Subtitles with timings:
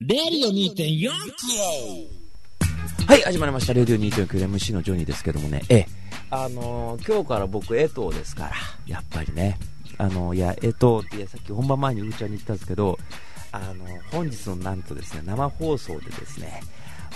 [0.00, 1.08] レディオ2.4
[3.06, 3.74] はい、始まりました。
[3.74, 5.86] レディオ 2.9MC のジョニーですけどもね、ええ、
[6.30, 8.52] あのー今日から僕、江藤ですから、
[8.86, 9.58] やっぱりね、
[9.98, 12.98] あのーいや、江藤って、さっき本番前にうーちゃんに言ったんですけど、
[13.52, 16.62] あのー本日のなんとですね、生放送でですね、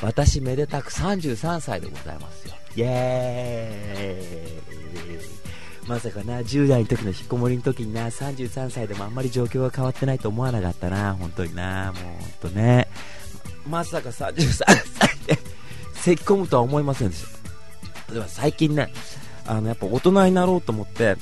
[0.02, 2.54] 私めでたく33歳でございますよ。
[2.76, 5.53] イエーイ。
[5.86, 12.88] まさかな、10代の時の引っこもりの時にな、33歳でもあんまり状況が変わってないと思わなかったな、本当にな、もう本当ね。
[13.68, 14.76] まさか33歳
[15.26, 15.38] で
[15.94, 17.24] 咳き込むとは思いませんでし
[18.08, 18.12] た。
[18.12, 18.92] 例えば最近ね、
[19.46, 21.16] あの、やっぱ大人になろうと思って、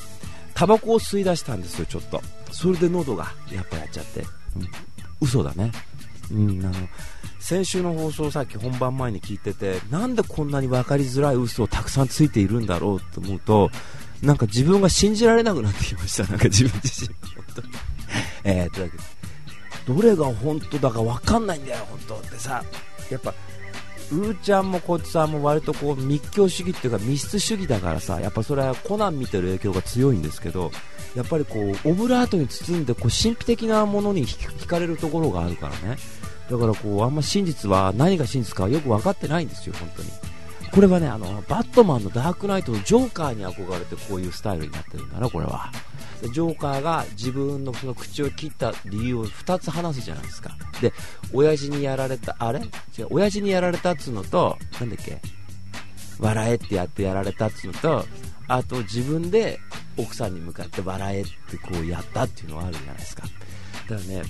[0.55, 2.23] タバコを吸い出したんですよ、ちょっと。
[2.53, 4.20] それで喉が、やっぱやっちゃって。
[4.20, 4.29] うん、
[5.20, 5.73] 嘘だね。
[6.31, 6.75] うん、あの、
[7.41, 13.70] 先週の放送さっき本番前に聞いてて、なんでこんなに分かりづらい嘘をたくさんついているんだろうと思うと、
[14.23, 17.09] なんか自分が信じられなくなってきました、 なんか自分自身。
[17.35, 17.69] 本当に。
[18.45, 22.65] えー、というわけで、どれが本当だか分かんないんだよ、本当ってさ、
[23.11, 23.35] やっぱ、
[24.12, 30.70] うーちゃんもこいつさんも割とこう密教主義っていうか密室主義だからさやっぱそれはコナン見てる影響が強いんですけど
[31.17, 35.97] やっぱりこうオブラートに包んでこう神秘的なものに惹かれるところがあるからね
[36.50, 40.11] だからこうあんま真実は何が真実かよく分かってないんですよ、本当に
[40.73, 45.70] これはねあのバットマンのダークナイトのジョーカーに憧れてこういうスタイルになってるんだな、これは。
[46.23, 50.56] ジョーカーが自分のその口を切った理由を2つ話すじゃないですか。
[50.81, 50.93] で
[51.33, 52.61] 親父にやられたあれ？
[52.98, 55.20] 違う親父にやられたっつうのとなんだっけ？
[56.19, 58.06] 笑えってやってやられたっつうのと
[58.48, 59.59] あと自分で
[59.98, 63.25] 奥さんに向かって笑えってこうやったっていうのがあるじゃないですか。
[63.89, 64.23] だからね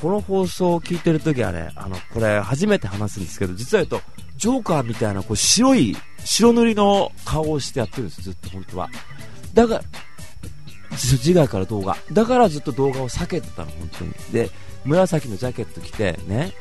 [0.00, 4.08] この放送を聞いてるときはねあのこれ初めて話すんですけど実は言うと
[4.42, 8.90] ジョーカーみたいなこう白い白塗りの顔をしてやってるんですずっと本当は。
[9.54, 9.82] だから
[10.90, 11.96] 自害から動画。
[12.10, 14.12] だからずっと動画を避けてたの本当に。
[14.32, 14.50] で
[14.84, 16.52] 紫のジャケット着てね。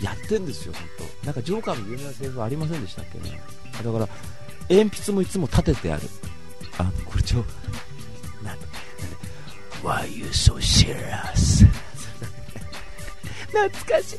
[0.00, 0.82] やってんですよ本
[1.22, 1.26] 当。
[1.26, 3.40] なんかジョーカーの有名なセリフありませんでしたっけね。
[3.84, 4.08] だから
[4.68, 6.02] 鉛筆もいつも立ててある。
[6.78, 7.44] あこれちょ
[8.42, 8.58] なんなん
[9.84, 11.68] Why you so serious?
[13.46, 14.18] 懐かしい。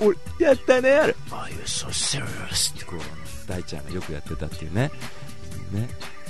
[0.00, 4.90] 俺やったねあれ Why you so serious ってこう大ちゃんがよくやってたっていうね
[5.72, 5.88] ね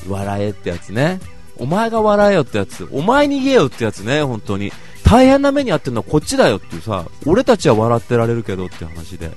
[0.09, 1.21] 笑えってやつね
[1.61, 4.73] お前が笑えよってやつ、お前に言えよってやつね、本当に。
[5.05, 9.31] 大変な目に遭ってるのはこっちだよっていうさ、俺たちは笑ってられるけどって話で。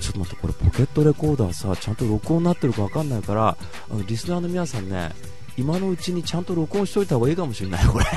[0.00, 3.56] ちょっと待って、これポケットレコーダーさ、ちゃんと録音になってるかわかんないから、
[3.90, 5.12] あの、リスナーの皆さんね、
[5.56, 8.04] 今のうちにちゃんと録音しといた方がいいかもしれない、これ。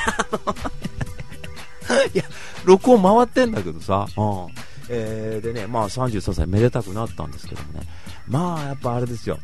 [2.11, 2.23] いや、
[2.63, 4.47] 録音回ってんだけどさ、うん。
[4.89, 7.87] えー、でね、まあ33歳めでたくなったんですけどもね。
[8.27, 9.39] まあ、やっぱあれですよ。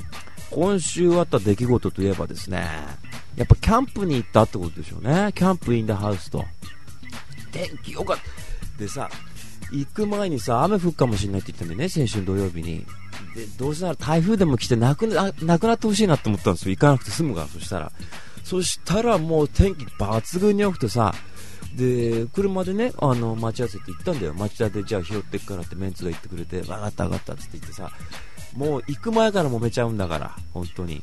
[0.49, 2.67] 今週あった出来事といえばですね、
[3.35, 5.31] やっぱキャンプに行ったってことでしょうね。
[5.33, 6.43] キャンプインダハウスと。
[7.51, 8.81] 天気良かった。
[8.81, 9.09] でさ、
[9.71, 12.85] 行く前にさ、雨降るかもしれないって言ったんでね、先週土曜日に。
[13.35, 16.71] で、どうせなら台風でも来てなくな、なくなってほしいなって思ったんですよ。
[16.71, 17.91] 行かなくて済むから、そしたら。
[18.43, 21.15] そしたらもう天気抜群に良くてさ、
[21.75, 24.33] で、車でね、あの、待ち合わせって行ったんだよ。
[24.33, 27.91] 町田でじゃあ拾ってくからってメンツが言ってくれて、わかったわかったって言ってさ、
[28.55, 31.01] もう行く前から揉めちゃうんだから、本当に。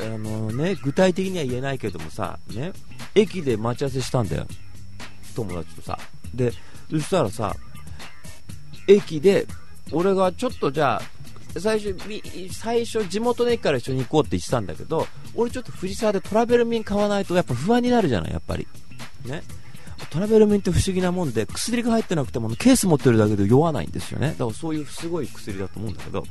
[0.00, 2.72] あのね、具体的には言えないけどもさ、ね、
[3.14, 4.46] 駅で待ち合わせしたんだよ。
[5.34, 5.98] 友達とさ。
[6.34, 6.52] で、
[6.90, 7.56] そしたらさ、
[8.86, 9.46] 駅で、
[9.90, 11.02] 俺がちょっとじゃあ、
[11.58, 11.96] 最初、
[12.52, 18.68] 最初、地元の駅から一緒に行こうって言ってたんだけど、俺ちょっと藤沢でトラベル便買わないとやっぱ不安になるじゃない、やっぱり。
[19.24, 19.42] ね。
[20.10, 24.28] トラベル便って不思議なもんで、薬が入ってなくてもケース持ってるだけで酔わないんですよね。
[24.28, 26.24] だからそういうすごい薬だと思うんだけど、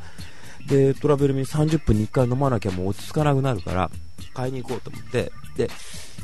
[0.68, 3.92] で、トラベル便30分に1回飲まなきゃもう落ち着かなくなるから、
[4.34, 5.70] 買いに行こうと思って、で、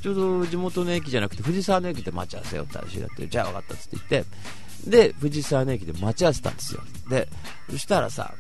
[0.02, 6.82] ちょうど地元の駅じゃなくて藤沢の駅で待ち合わせよって話だって、じゃあ分かったっつって言って、で、藤沢の駅で待ち合わせたんですよ。
[7.10, 7.30] で、
[7.70, 8.34] そしたらさ、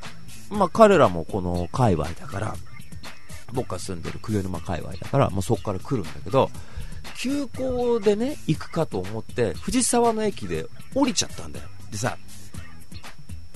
[0.49, 2.55] まあ彼らもこの界隈だから、
[3.53, 6.49] 僕が住んでる久米沼界隈だから、もうそこから来るんだけど、
[7.17, 10.65] 急行でね、行くかと思って、藤沢の駅で
[10.95, 11.65] 降りちゃったんだよ。
[11.91, 12.17] でさ、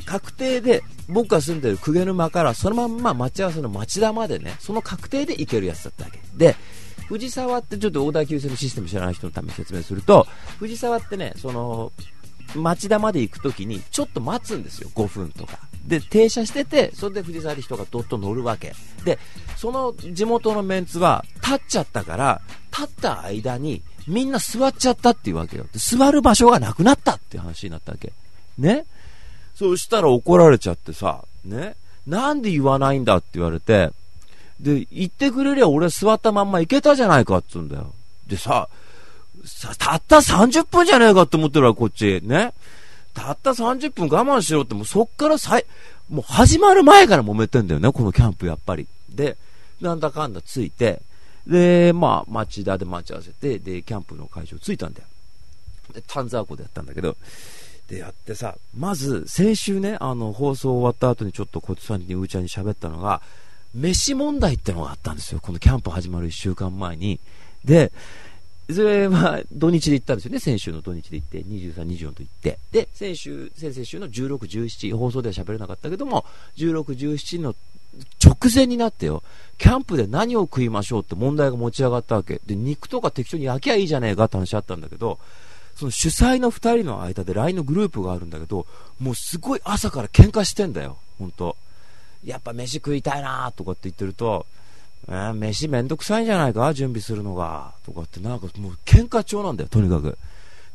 [0.05, 6.19] 確定で、僕が住んでる公家沼からそのまんま待ち合わせの町田までね、その確定で行けるやつだったわけ。
[6.35, 6.55] で、
[7.07, 10.27] 藤沢ってちょっとオーダー急性のシステム知らない人のために説明すると、
[10.59, 11.91] 藤沢ってね、その、
[12.55, 15.59] 町田まで行くときにちょっと待つんですよ、5分とか。
[15.85, 18.73] で、停車してて、それで藤沢で人がどっと乗るわけ。
[19.05, 19.19] で、
[19.55, 22.41] その地元のメンツは立っちゃったから、
[22.71, 25.65] 立った間にみんな座っちゃったっていうわけよ。
[25.73, 28.11] 座る場所がなくなったっていう話になったわけ。
[28.57, 28.85] ね？
[29.55, 31.75] そしたら怒られちゃってさ、ね？
[32.05, 33.91] なんで言わないんだって言われて、
[34.59, 37.93] で、言ってくれりゃ俺座ったまんま行けたじゃないかっつうんだよ。
[38.27, 38.69] で、さ、
[39.77, 42.21] たった30分じゃねえかって思ってるわ、こっち。
[42.23, 42.53] ね。
[43.13, 45.65] たった30分我慢しろって、もうそっからさい、
[46.09, 48.87] もう始まる前から揉めてんだよね、このキャンプやっぱり。
[49.09, 49.37] で、
[49.81, 51.01] なんだかんだついて、
[51.47, 55.07] で、まあ、町田で待ち合わせて、で、キャンプの会場着いたんだよ。
[55.93, 57.15] で、丹沢湖でやったんだけど、
[57.87, 63.21] で、やってさ、まず、先週ね、あの、放送終わった後にちょっとこっちさんに、うーちゃんに喋ったのが、
[63.73, 65.39] 飯問題ってのがあったんですよ。
[65.41, 67.19] このキャンプ始まる1週間前に。
[67.63, 67.91] で、
[68.69, 70.39] それは土日で行ったんですよね。
[70.39, 72.59] 先週の土日で行って、23、24と行って。
[72.71, 76.25] で、先週、先々週の16、17、放送では喋れなかったけども、
[76.57, 77.55] 16、17の
[78.23, 79.23] 直前になってよ、
[79.57, 82.41] キャンプで何を食いましょうって問題が持ち上がったわけ。
[82.45, 85.17] で、肉とか適当に焼きゃいいじゃねえかって話あったんだけど、
[85.75, 88.65] その主催の2人の間で LINE のグループがあるんだけど、
[88.99, 91.55] もうすごい朝から喧嘩してんだよ、ほんと。
[92.25, 94.45] やっぱ飯食いたいなとかって言ってると、
[95.09, 96.73] え、飯めんどくさいんじゃないか？
[96.73, 97.73] 準備するのが。
[97.85, 100.17] とかってなんかもう喧嘩調なんだよ、とにかく。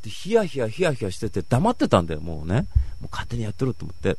[0.03, 2.67] で、ヒヤヒヤヒヤヒヤしてて黙ってたんだよ、もうね。
[3.01, 4.17] もう勝手にやってると思って。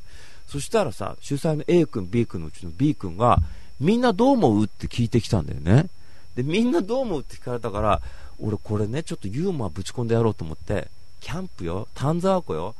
[0.47, 3.39] そしたらさ、主催の A 君、B 君のうちの B 君が、
[3.79, 4.63] みんなどう思う？
[4.65, 5.87] って聞いてきたんだよね。
[6.35, 8.01] で、みんなどう思うって聞かれたから、
[8.39, 10.87] 俺これね、ちょっとユーモアぶち込んでやろうと思って、
[11.21, 12.75] キャンプよ、丹沢湖よ、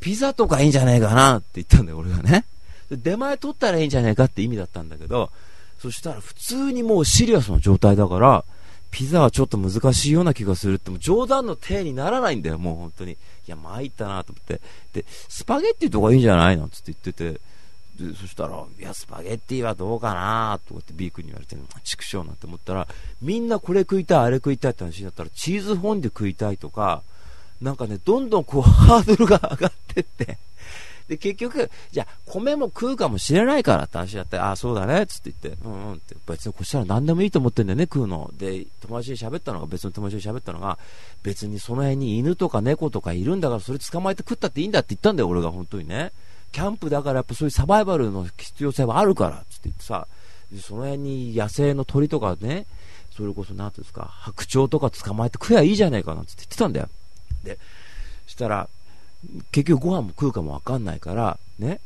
[0.00, 2.44] ピザとかいいんじゃねえかなって言ったんだよ、俺がね。
[2.90, 5.30] 出前取ったらいいんじゃねえかって意味だったんだけど、
[5.78, 8.44] そしたら普通にもうシリアスな状態だから、
[8.90, 13.12] ピザはちょっと難しいような気がするって、も冗談の体にならないんだよ、もう本当に。
[13.12, 13.16] い
[13.46, 14.60] や、参ったなと思って。
[14.92, 17.40] で、スパゲッティとかいいんじゃないなんつって言ってて、
[17.98, 22.86] でそしたら、いや、スパゲッティはどうかなとかって B 君に言われて、畜生なんて思ったら、
[23.20, 27.02] みんなこれ食いたい、あれ食いたいって話になったら、チーズフォンデュ食いたいとか、
[27.60, 30.38] なんかね、どんどんこう、ハードルが上がってって、
[31.08, 38.30] で、結局、じゃあ、米も食うかもしれないからって話だって、ああ、そうだね、つって言って、うんうんって、別にこしたら何でもいいと思ってんだよね、食うの。
[38.38, 40.78] で、友達に喋ったのが、別の友達に喋ったのが、
[41.22, 46.12] 別にその辺に犬とか猫とかいるんだから、それ捕まえて食ったっていいんだって言ったんだよ、俺が本当にね。
[46.52, 50.06] キャンプだからやっぱそういうサバイバルの必要性はあるから、つって言ってさ、
[50.60, 52.66] その辺に野生の鳥とかね、
[53.16, 56.88] それこそ何ていうんですか、白鳥とか捕まえて食えばいいじゃねえかなって言ってたんだよ。
[57.44, 57.58] で、
[58.26, 58.68] したら、
[59.52, 61.80] 結局ご飯も食うかもわかんないから、ね。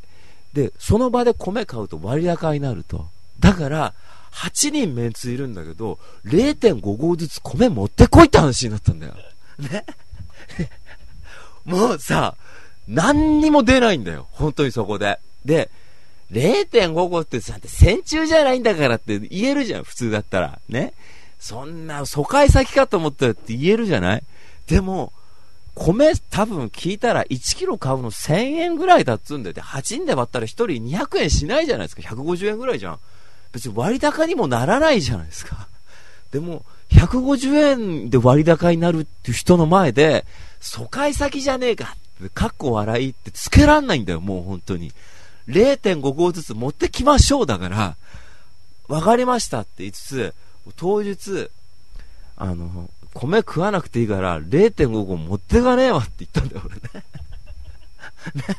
[0.52, 3.06] で、その場で米買うと割高になると。
[3.40, 3.94] だから、
[4.32, 9.14] 8人メンツいるんだけど、0.5合ずつ米持ってこいって話になったんだよ。
[9.58, 9.84] ね。
[11.64, 12.36] もうさ、
[12.88, 14.26] 何にも出ないんだよ。
[14.32, 15.18] 本当にそこで。
[15.44, 15.70] で、
[16.30, 20.60] 0.5合ってさ、戦中じゃないんだからって言えるじゃん、普通だったら。
[20.68, 20.94] ね。
[21.38, 24.22] そんな、疎開先かと思ったよって言えるじゃない？
[24.66, 25.12] でも、
[25.74, 32.02] 米多分聞いたら1キロ買うの1000円ぐらいだっつんで、で、8人で割ったら1人200円しないじゃないですか。
[32.02, 32.98] 150円ぐらいじゃん。
[33.52, 35.68] 別に割高にもならないじゃないですか。
[36.30, 40.26] でも、150円で割高になるっていう人の前で、
[40.60, 44.92] 疎開先じゃねえかって、かっこ笑いってつけらんないんだよ、もう本当に。
[45.48, 47.96] 0.5合ずつ持ってきましょうだから、
[48.88, 50.34] わかりましたって言いつつ、
[50.76, 51.50] 当日、
[52.36, 56.82] あの、米食わなくていいから0.5合持ってかねえわって言ったんだよ、俺ね。
[58.34, 58.56] ね。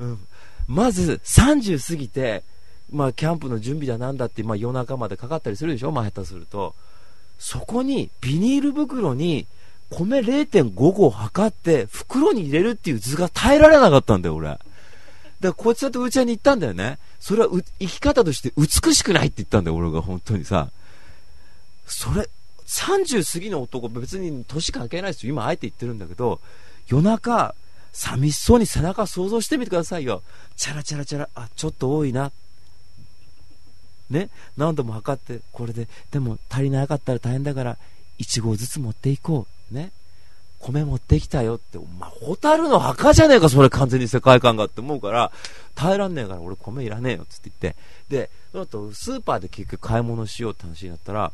[0.00, 0.18] うん。
[0.66, 2.44] まず30過ぎて、
[2.90, 6.74] まあキャンプの準備だなんだって、まあ夜中までかかったりするでしょ、まあ下手すると。
[7.38, 9.46] そこにビニール袋に
[9.90, 14.48] 米0.5合測って袋に入れるっていう図が耐えられなかったんだよ、俺。
[14.48, 14.66] だか
[15.40, 16.98] らこっちだとうちに言ったんだよね。
[17.20, 17.48] それは
[17.78, 20.70] 生き方として美しくないって言ったんだよ、俺が本当にさ。
[21.86, 22.28] それ、
[22.68, 25.32] 30過ぎの男、別に年関係ないですよ。
[25.32, 26.40] 今あえて言ってるんだけど、
[26.86, 27.54] 夜中、
[27.92, 30.22] 寂しそうに背中想像してみてくださいよ。
[30.56, 32.30] チャラチャラチャラ、あ、ちょっと多いな。
[34.10, 37.78] ね、何度も測って、これで、でも足りなかったら大変だから、
[38.18, 39.74] 1合ずつ持っていこう。
[39.74, 39.90] ね？
[40.60, 45.30] 米持ってきたよって、まあ、ホタルの墓じゃねえか、それ完全に世界観がって思うから、
[45.74, 47.76] 耐えらんねえから俺米いらねえよ、って言って。
[48.08, 51.32] で、その後、スーパーで結局買い物しようって話になったら、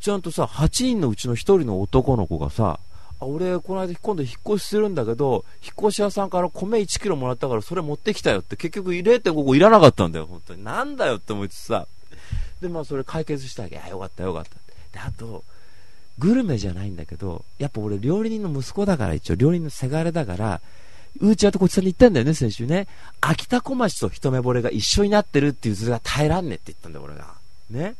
[0.00, 2.80] ちゃんとさ、8人のうちの1人の男の子がさ、
[3.20, 10.64] あ俺、この間今度引っ越しするんだけど、引っ越し屋さんから米1キロもらったからそれ持ってきたよって結局0.5個いらなかったんだよ、本当に。
[10.64, 11.86] なんだよって思いつつさ。
[12.62, 13.78] で、まあそれ解決したわけ。
[13.78, 14.50] あ、よかったよかった。
[14.50, 15.44] で、あと、
[16.18, 20.60] グルメじゃないんだけど、やっぱ俺料理人の息子だから一応料理人のせがれだから、
[21.20, 22.86] うーちゃんとこっちさんに言ったんだよね、先週ね。
[23.20, 27.34] 秋田小町と一目惚れが一緒になってるっていう図が耐えらんねって言ったんだよ、俺が。
[27.70, 27.96] ね。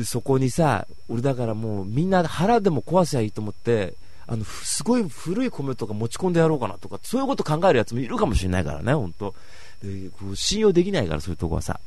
[0.00, 3.92] で、そこにさ、俺だからもうみんな腹でも壊せばいいと思って、
[4.26, 9.34] あの、すごい古い米とか持ち込んでやろうかなとか、そういうこと考えるやつもいるかもしれないからね、ほんと。
[9.82, 11.78] で、こう信用できないから、そういうとこはさ。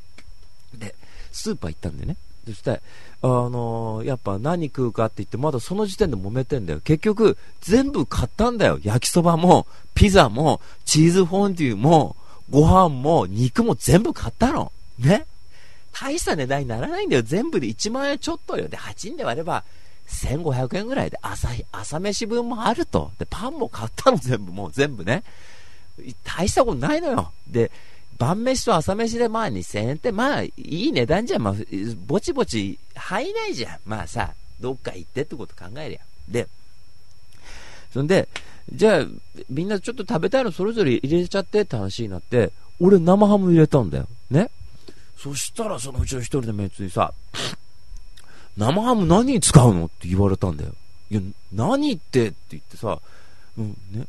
[0.77, 0.93] で、
[1.31, 2.17] スーパー行ったんでね。
[2.45, 2.81] そして、
[3.23, 6.81] あのー、やっぱ何食うかって言って、まだその時点で揉めてんだよ。
[6.83, 8.79] 結局、全部買ったんだよ。
[8.83, 9.65] 焼きそばも、
[9.95, 12.15] ピザも、チーズフォンデュも、
[12.51, 14.71] ご飯も、肉も全部買ったの。
[14.99, 15.25] ね
[15.93, 17.21] 大した値段にならないんだよ。
[17.21, 18.67] 全部で1万円ちょっとよ。
[18.67, 19.63] で、8人で割れば、
[20.07, 23.11] 1500円ぐらいで朝、朝飯分もあると。
[23.19, 25.23] で、パンも買ったの全部、もう全部ね。
[26.23, 27.31] 大したことないのよ。
[27.47, 27.71] で、
[28.17, 31.43] 晩飯と朝飯でまあ2000円ってまあいい値段じゃん。
[31.43, 31.53] まあ、
[32.07, 33.79] ぼちぼち入いないじゃん。
[33.85, 35.99] まあさ、どっか行ってってこと考えりゃ。
[36.27, 36.47] で、
[37.93, 38.27] そんで、
[38.71, 39.05] じゃあ、
[39.49, 44.07] みんなちょっと食べたいのそれぞれ入れちゃってって話になって、俺生ハム入れたんだよ。
[44.31, 44.49] ね？
[45.17, 47.13] そしたらそのうちの一人のメンツにさ、
[48.57, 50.71] 生ハム何に使うのって言われたんだよ。
[51.09, 51.21] いや、
[51.53, 52.99] 何ってって言ってさ、
[53.57, 54.07] うんね、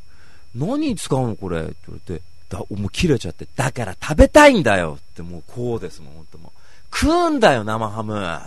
[0.55, 6.95] 何に使うのこれって言われて、だもう切れちゃって、だから食べたいんだよってもうこうですもん、本当もう。
[6.95, 8.39] 食うんだよ、生ハム。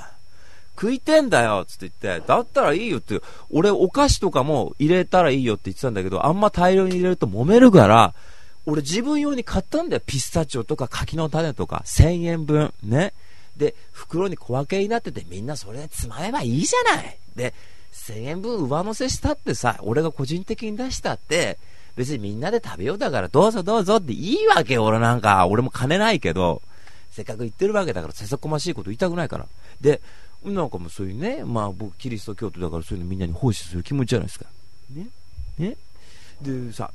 [0.81, 8.15] 食いてんだよつって言って、だったらいいよって、俺お菓子とかも入れたらいいよって言ってたんだけど、あんま大量に入れると揉めるから、
[8.71, 10.03] 俺自分用に買ったんだよ。
[10.05, 12.75] ピスタチオとか柿の種とか、1000円分。
[12.83, 13.15] ね。
[13.57, 17.19] で、袋に小分けになってて、みんなそれでつまめばいいじゃない。
[17.35, 17.55] で、
[17.95, 21.57] 1000円分上乗せしたってさ、俺が個人的に出したって、
[21.97, 25.47] 別にみんなで食べようだから、どうぞどうぞっていいわけよ、俺なんか。
[25.47, 26.61] 俺も金ないけど、
[27.11, 29.47] せっかく言ってるわけだから、せさこましいこと言いたくないから。
[29.81, 30.03] で、
[30.45, 34.45] なんかもうそういうね、まあ僕、キリスト教徒だからそういうのみんなに奉仕する気持ちじゃないですか。
[34.91, 35.07] ね
[35.57, 35.77] ね
[36.43, 36.93] でさ、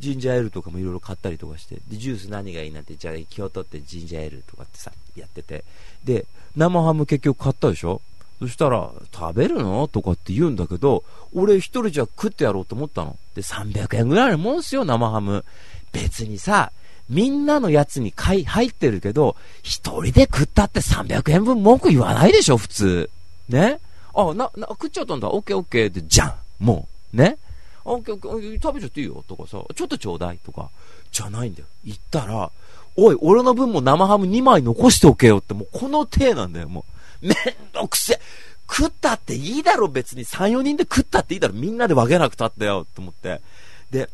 [0.00, 5.64] ジンジャーエールとかもいろいろ買ったりとかして、で、ジュース何がいいなんて、じゃあ気を取ってジンジャーエールとかってさ、やってて、
[6.04, 6.26] で、
[6.56, 8.00] 生ハム結局買ったでしょ？
[8.40, 9.88] そしたら、食べるの？
[9.88, 11.02] とかって言うんだけど、
[11.34, 13.16] 俺一人じゃ食ってやろうと思ったの。
[13.34, 15.44] で、300円ぐらいのもんすよ、生ハム。
[15.92, 16.70] 別にさ、
[17.08, 23.10] みんなのやつに買い、入ってるけど、一人で食ったって300円分文句言わないでしょ、普通。
[23.48, 23.80] ね？
[24.14, 25.28] あ、な、な、食っちゃったんだ。
[25.28, 27.16] オッケーオッケーって、じゃんもう。
[27.16, 27.38] ね？
[27.92, 30.70] オッケーオッケー、食べちゃっていいよとかさ、ちょっとちょうだいとか、
[31.10, 31.66] じゃないんだよ。
[31.84, 32.50] 言ったら、
[32.96, 36.84] おい、俺の分も生ハム2枚残しておけよって、もうこの手なんだよ、も
[37.22, 37.26] う。
[37.26, 37.34] めん
[37.72, 38.20] どくせえ。
[38.70, 40.24] 食ったっていいだろ、別に。
[40.24, 41.54] 3、4人で食ったっていいだろ。
[41.54, 43.40] みんなで分けなくたってよ、と思って。
[43.90, 44.10] で、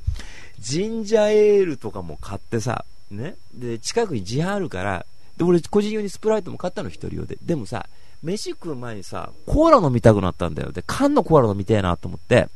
[0.60, 3.36] ジンジャーエールとかも買ってさ、ね。
[3.54, 7.36] で、近くに自販あるから、で、俺個人用にスプライトも買ったの、一人用で。
[7.42, 7.86] でもさ、
[8.22, 10.72] 飯食う前にさ、コーラ飲みたくなったんだよ。
[10.72, 12.48] で、缶のコーラ飲みたいなと思って、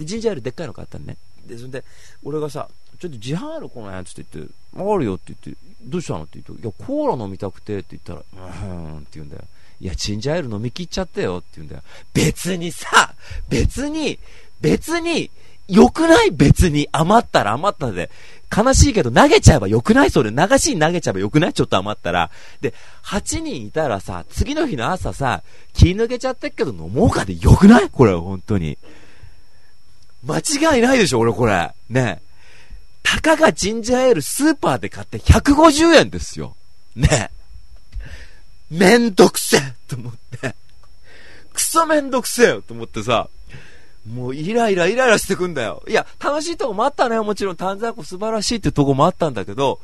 [0.00, 1.16] で、ジンジャーエールでっかいの買ったのね。
[1.46, 1.84] で、それで、
[2.24, 9.42] 俺がさ、ちょっと自販あるこのやつって言って、あるよって言って、どうしたのって言うと、いや、コーラ飲みたくてって言ったら、うーんって言うんだよ。
[9.80, 11.82] いや、チンジャーエール飲み切っちゃったよって言うんだよ。
[12.14, 13.14] 別にさ、
[13.48, 14.18] 別に、
[14.60, 15.30] 別に、
[15.68, 16.32] 良くない？
[16.32, 16.88] 別に。
[16.90, 18.10] 余ったら余ったで。
[18.54, 20.10] 悲しいけど投げちゃえば良くない？
[20.10, 20.32] それ。
[20.32, 21.52] 流しに投げちゃえば良くない？
[21.52, 22.28] ちょっと余ったら。
[22.60, 27.88] で、8人いたらさ、次の日の朝さ、気抜けちゃってっけど飲もうかで良くない？
[27.88, 28.78] これ、本当に。
[30.24, 31.72] 間違いないでしょ俺これ。
[31.88, 32.20] ね
[33.02, 36.54] たかがジンジャーエールスーパーで買って150円ですよ。
[36.94, 37.30] ね
[38.70, 40.54] めんどくせえと思って。
[41.52, 43.28] クソめんどくせえと思ってさ、
[44.08, 45.82] もうイライライライラしてくんだよ。
[45.88, 47.18] いや、楽しいとこもあったね。
[47.20, 49.80] もちろん丹沢湖素晴らしいってとこもあったんだけど、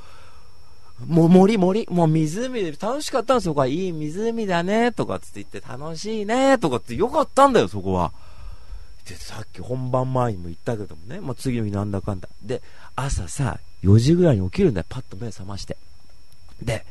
[1.06, 3.54] もう森森、もう湖で楽しかったんですよ。
[3.54, 8.12] ここいい湖だね、とかつって言って楽しいね、とかってよかったんだよ、そこは。
[9.08, 12.28] で、さっき本番前にも言ったけどもね、まあ、次の日なんだかんだ。
[12.42, 12.60] で、
[12.96, 14.86] 朝さ、4時ぐらいに起きるんだよ。
[14.88, 15.76] パッと目覚まして。
[16.60, 16.84] で、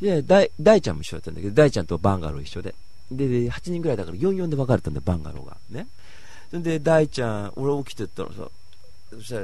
[0.00, 2.74] で、大、大ちゃんも一緒だったんだけど、大ちゃんとバンガロー一緒で。
[3.12, 5.56] で、で8人ぐらいだから44で分かれたんだよ、バンガローが。
[5.70, 5.86] ね。
[6.50, 8.48] それで、大ちゃん、俺起きてったらさ、
[9.12, 9.40] そした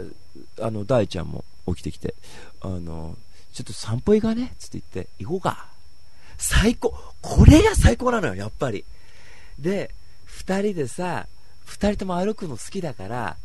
[0.62, 2.14] ら、あの、大ちゃんも起きてきて、
[2.61, 3.16] あの、
[3.52, 4.54] ちょっと散歩行かね？
[4.59, 5.68] つって言って、行こうか。
[6.38, 8.85] 最高これが最高なのよ、やっぱり。
[9.59, 9.90] で、
[10.25, 11.26] 二人でさ、
[11.66, 13.37] 二人とも歩くの好きだから、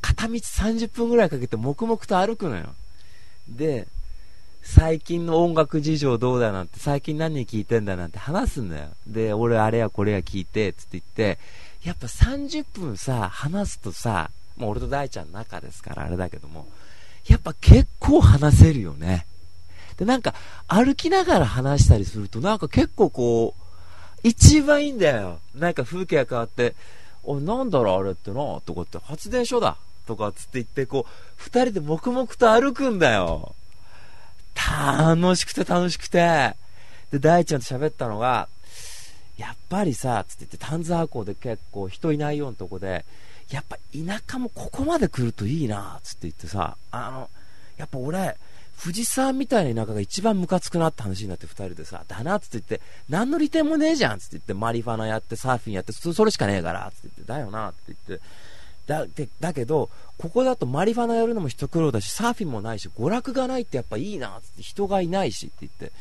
[0.00, 2.66] 片道30分ぐらいかけて黙々と歩くのよ。
[3.48, 3.88] で、
[4.62, 8.88] 最近の音楽事情どうだなんて、最近何聴いてんだなんて話すんだよ。
[9.06, 11.38] で、俺あれやこれや聞いてっ、つって言って、
[11.84, 16.66] やっぱ30分さ、話すとさ、もう俺と大ちゃんの中ですからあれだけども、
[17.26, 19.26] やっぱ結構話せるよね。
[19.96, 20.34] で、なんか
[20.68, 23.62] 歩きながら話したりするとなんか結構こう、
[24.22, 25.40] 一番いいんだよ。
[25.56, 26.74] なんか風景が変わって、
[27.24, 29.76] おなんだろうあれってな、とかって発電所だ。
[30.06, 33.54] とかつって言って、こう、二人で黙々と歩くんだよ。
[34.54, 36.54] 楽しくて楽しくて。
[37.10, 38.48] で、大ちゃんと喋ったのが、
[39.36, 43.04] やっぱりさ、つって言って、丹沢湖で結構人いないようなとこで、
[43.50, 47.30] やっぱ田舎もここまで来るといいな、つって言ってさ、あの、
[47.76, 48.36] やっぱ俺、
[48.80, 58.24] 富士山みたいな田舎が一番ムカつくなって話になって二人でさ、だなっつって言って、何の利点もねえじゃんっつって言って、マリファナやってサーフィンやってそ、れしかねえからっつって言って、だよなって言って、
[58.86, 59.88] だでだけど、
[60.18, 65.92] ここだとマリファナやるのも一苦労だし、サーフィンもないし、娯楽がないってやっぱいいなっつって、人がいないしって言って、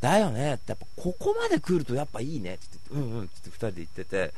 [0.00, 4.32] だよねって、やっぱここまで来るとやっぱいいねって言って、うんうんって二人で言ってて、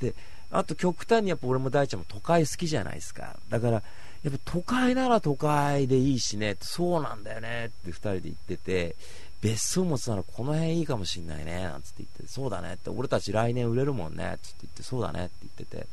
[0.00, 0.14] で、
[0.50, 3.36] あと極端にやっぱ俺も大ちゃんも都会好きじゃないですか。
[3.48, 3.82] だから、
[4.24, 8.96] やっぱ都会なら都会でいいしね、そうなんだよねって2人で言ってて、
[9.40, 15.86] 別荘持つならこの辺いいかもしんないね、なんつって言って、そうだねって、俺たち来年売れるもんね、つって言って、そうだねって言ってて、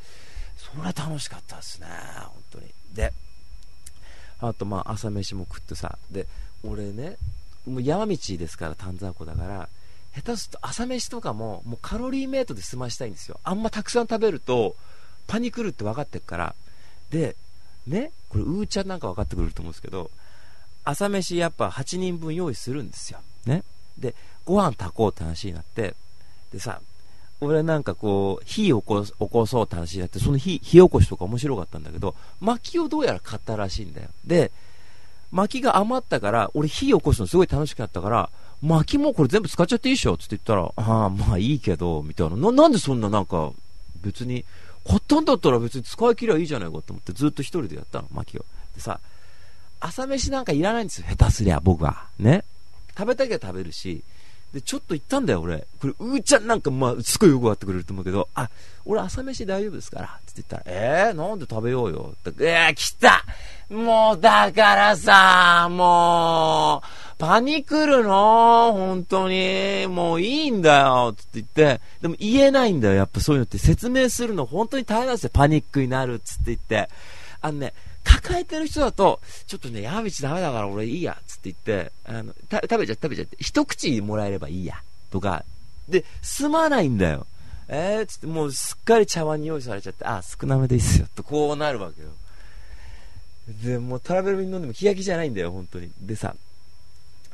[0.56, 2.66] それは楽しかったですね、本当に。
[2.94, 3.12] で、
[4.38, 6.28] あとまあ朝飯も食ってさ、で、
[6.62, 7.16] 俺ね、
[7.66, 9.68] もう山道ですから、丹沢湖だから、
[10.14, 13.40] 下手すると朝飯とかももうカロリーメイトで済ましたいんですよ。
[13.44, 14.76] あんまたくさん食べると
[15.26, 16.54] パニクるって分かってるから。
[17.10, 17.36] で、
[17.86, 20.10] ね、これ、うーちゃんなんか分かってくれると思うんですけど、
[20.84, 23.20] 朝飯やっぱ8人分用意するんですよ。
[23.46, 23.62] ね。
[23.98, 25.94] で、ご飯炊こうって話になって、
[26.52, 26.80] でさ、
[27.40, 34.08] 俺なんかこう、火起こ起こそうって話になって、その火、火起こしとか面白かったんだけど、薪をどうやら買ったらしいんだよ。
[34.26, 34.50] で、
[35.30, 38.30] 薪が余ったから、俺火起こすのすごい楽しかったから、
[38.62, 42.36] 薪もこれ全部使っちゃっていいっしょって言ったら、ああ、まあいいけど、みたいな。
[42.36, 43.52] な、なんでそんななんか、
[44.02, 44.44] 別に、
[44.90, 48.44] 買ったんだったら別に使い切りゃいいじゃないかと思ってずっと一人でやったの、薪を。
[48.74, 48.98] でさ、
[49.78, 52.06] 朝飯なんかいらないんですよ、下手すりゃ、僕は。
[52.18, 52.44] ね。
[52.98, 54.02] 食べたきゃ食べるし、
[54.52, 55.64] で、ちょっと言ったんだよ、俺。
[55.80, 58.50] これ、うーちゃんなんか、まあ、すごいよくわってくれると思うけど、あ、
[58.84, 62.14] 俺朝飯大丈夫ですから、って言ったら、えー、なんで食べようよ。
[62.28, 63.24] って、えー、来た
[63.68, 66.86] もう、だからさ、もう、
[67.20, 68.72] パニクるの？
[68.72, 69.86] 本当に。
[69.86, 71.14] もういいんだよ。
[71.16, 71.80] つって言って。
[72.00, 72.94] でも言えないんだよ。
[72.94, 75.30] やっぱそういうのって説明するの本当に大変なんですよ。
[75.32, 76.18] パニックになる。
[76.18, 76.88] つって言って。
[77.42, 77.74] あのね、
[78.04, 81.18] 抱えてる人だと、ちょっとね、山道ダメだから俺いいや。
[81.26, 83.36] つって言って、あの、食べちゃ食べちゃって。
[83.38, 84.76] 一口もらえればいいや。
[85.10, 85.44] とか。
[85.88, 87.26] で、済まないんだよ。
[87.68, 91.06] えー、つってもうすっかり茶碗に用意されちゃって、あ、少なめでいいっすよ。
[91.14, 92.08] とこうなるわけよ。
[93.62, 95.90] で、もうトラベルに飲んでも気が気じゃないんだよ、本当に。
[96.00, 96.34] でさ、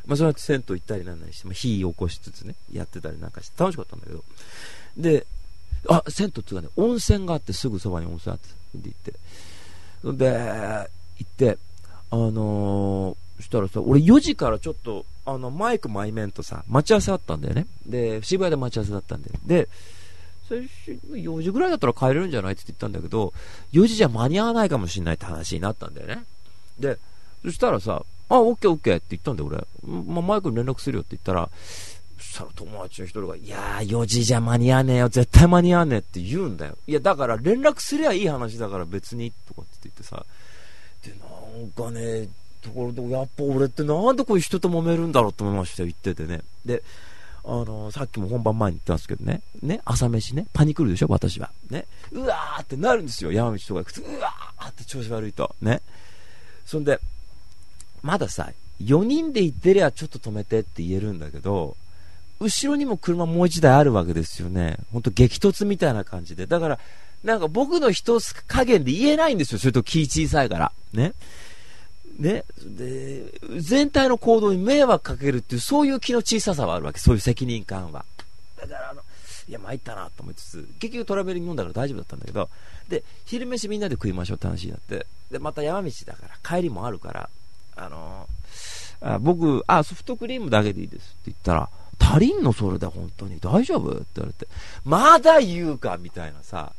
[0.07, 4.25] まあ、その後銭湯行ったりなんなりして、まあ、火起こしつつね、やってたりなんかして楽しかったんだけど、
[4.97, 5.27] で、
[5.89, 9.13] あ、銭湯っていうかね、温泉があってすぐそばに温泉あって、で行って、
[10.13, 11.59] で、行って、
[12.11, 17.67] あのー、したらさ、俺4時からちょっと、あの、マイクマイメンとさ、待ち合わせあったんだよね。
[17.87, 19.31] で、渋谷で待ち合わせだったんで。
[19.45, 19.69] で、
[20.49, 23.33] 最初、4時ぐらいだったら帰れるんじゃないって言ったんだけど、
[23.73, 26.25] 4時じゃ間に合わないかもしれないって話になったんだよね。
[26.79, 26.99] で、
[27.43, 30.03] そしたらさ、あ、オッケーオッケーって言ったんだよ、俺。
[30.05, 31.49] まあ、マイクに連絡するよって言ったら、
[32.19, 36.77] そしたら友達の一人が、いやー、4時じゃ間に合わねえよ、絶対間に合わねえって言うんだよ。
[36.87, 40.25] いや、だから連絡すりゃいい話だから別に、とかって言ってさ、
[41.05, 42.29] で、なんかね、
[42.63, 46.43] ところで、やっぱ俺ってなんでこういう人と揉めるんだろうと思いましたよ、言っててね。
[46.65, 46.83] で、
[47.45, 51.51] あのー、さっきも本番前に言ったんですけどね、ね、朝飯ね、パニクるでしょ、私は。
[51.71, 55.55] ね、うわーってなるんですよ、山道とか行くと、うわーって調子悪いと。
[55.63, 55.81] ね。
[56.65, 56.99] そんで、
[58.03, 58.51] まださ、
[58.83, 61.77] 4人で行ってりゃちょっと止めてって言えるんだけど、
[62.41, 64.77] 後ろにも車もう1台あるわけですよね。
[64.93, 66.47] ほんと激突みたいな感じで。
[66.47, 66.79] だから、
[67.25, 69.59] なんか僕の人加減で言えないんですよ。
[69.59, 70.73] それと気小さいから。
[70.93, 71.15] ね。
[72.19, 72.45] ね。
[72.63, 76.99] で、全体の行動に迷惑かけるっていう、そういう気の小ささはあるわけ。
[76.99, 78.05] そういう責任感は。
[78.61, 79.03] だからあの、
[79.49, 82.51] いや、参ったなと思いつつ、結局トラベリング飲んだから大丈夫だったんだけど、
[82.89, 87.31] で、昼飯みんなで食いましょうって話になって、で、また山道だから帰りもあるから、
[87.77, 88.29] あの、
[89.01, 93.91] あ僕、あ、ソフトクリームだけでいいですって言ったら、足りんのそれで本当に大丈夫？
[93.93, 94.49] って言われて、
[94.85, 96.73] まだ言うかみたいなさ、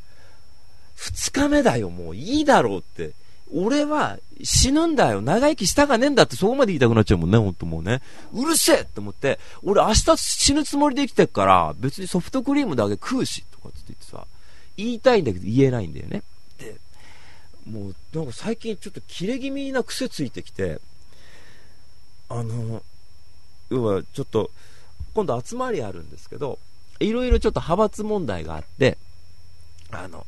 [0.95, 3.11] 二日目だよ、もういいだろうって。
[3.53, 5.21] 俺は死ぬんだよ。
[5.21, 8.01] 長生きしたかねえんだってそこまで言いたくなっちゃうもんね、ほんともうね。
[8.33, 14.27] うるせえって思って、俺明日死ぬつもりで生きてっから、別にソフトクリームだけ食うし、とかって言ってさ、
[14.75, 16.23] 言いたいんだけど言えないんだよね。
[17.71, 20.79] もうなんか最近ちょっと切れ気味な癖ついてきて、
[22.29, 22.81] あの、
[23.69, 24.51] 要はちょっと、
[25.13, 26.59] 今度集まりあるんですけど、
[26.99, 28.97] いろいろちょっと派閥問題があって、
[29.91, 30.25] あの、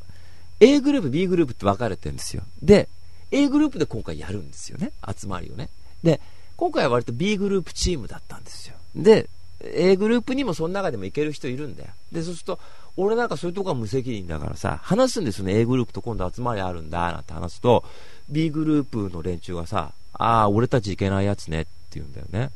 [0.60, 2.42] A グループ、B グループって分かれてるんですよ。
[2.62, 2.88] で、
[3.30, 4.92] A グループで今回やるんですよね。
[5.16, 5.70] 集まりをね。
[6.02, 6.20] で、
[6.56, 8.74] 今回は割と B グループチームだったんですよ。
[8.94, 9.28] で、
[9.62, 11.90] A グループにもその中でもいける人いるんだよ。
[12.12, 12.58] で、そうすると、
[12.96, 15.58] 俺なんかそういうとこは無責任だからさ、話すんですよね。
[15.58, 17.84] A グループと今度集まりあるんだ、なんて話すと、
[18.28, 22.50] B グループの連中がさ、ああ、俺たちいけないやつねって言うんだよね。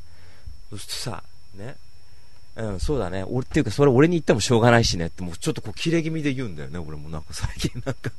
[0.71, 1.23] そしてさ、
[1.55, 1.77] ね。
[2.57, 3.25] うん、そうだね。
[3.25, 6.79] 俺っていうか、それ俺に言ってもしょうがないしねって、もうちょっとこう、切れ気味で言うんだよね。
[6.79, 8.11] 俺もなんか最近なんか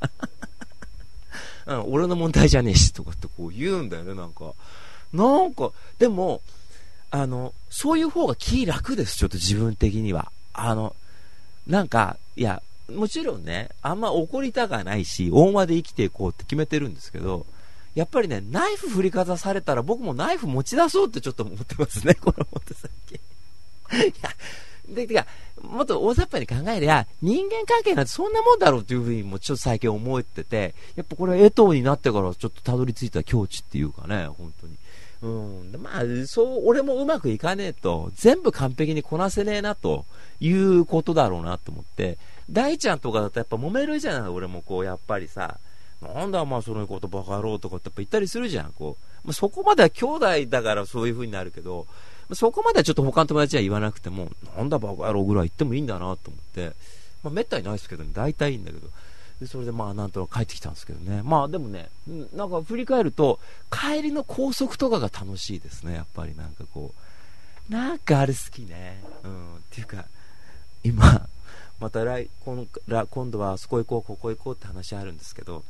[1.66, 4.52] うん、俺の問題じゃねえし、とかってこう言うんだよね、なんか。
[5.12, 6.42] なんか、でも、
[7.10, 10.30] あの、そういう方が気楽です、ちょっと自分的には。
[10.52, 10.94] あの、
[11.66, 12.62] なんか、いや、
[12.94, 17.46] もちろんね、あんま怒りたがないし、大間で生きていこうって決めてるんですけど、
[17.94, 24.08] やっぱりね、ナイフ振りかざされたら僕もナイフ持ち出そうってちょっと思ってますね、 このもっと最近。
[24.08, 24.30] いや、
[24.94, 25.26] で、てか、
[25.62, 34.76] もっと大雑把に考えりゃ、人間関係なんてそんなもんだろうっていうふうにもちょっと最近思ってて、やっぱこれ江藤になってからちょっとたどり着いた境地っていうかね、本当に。
[35.26, 35.82] うん。
[35.82, 40.04] まあ、そう、俺もうまくいかねえと、全部完璧にこなせねえなと
[40.40, 45.58] いうことだろうなと思って、大ちゃんとかだとやっぱ揉めるじゃない、俺もこう、やっぱりさ、
[46.00, 49.26] なんだまあそのことバカ野郎とかってやっぱ言ったりするじゃん、こう。
[49.26, 51.86] まあ、そこまでは兄弟だからそういう風になるけど、
[52.32, 56.72] そこまではちょっと他の友達は言わなくても、なんだバカ野郎ぐらい言ってもいいんだなと思って、
[57.22, 58.88] まあ、めったにないですけどね、大体いいんだけど、
[59.40, 61.90] でそれでまあなんとなく帰ってきたんですけどね、まあでもね、
[62.34, 63.38] なんか振り返ると、
[63.70, 66.34] 帰りの高速とかが楽しいですね、やっぱり。
[66.34, 66.94] なんかこ
[67.68, 70.06] う、なんかあれ好きね、うん、っていうか、
[70.84, 71.28] 今、
[71.80, 72.66] また来今
[73.06, 75.64] 今度はあそこ行こう、ここ行こうって話あるんですけど、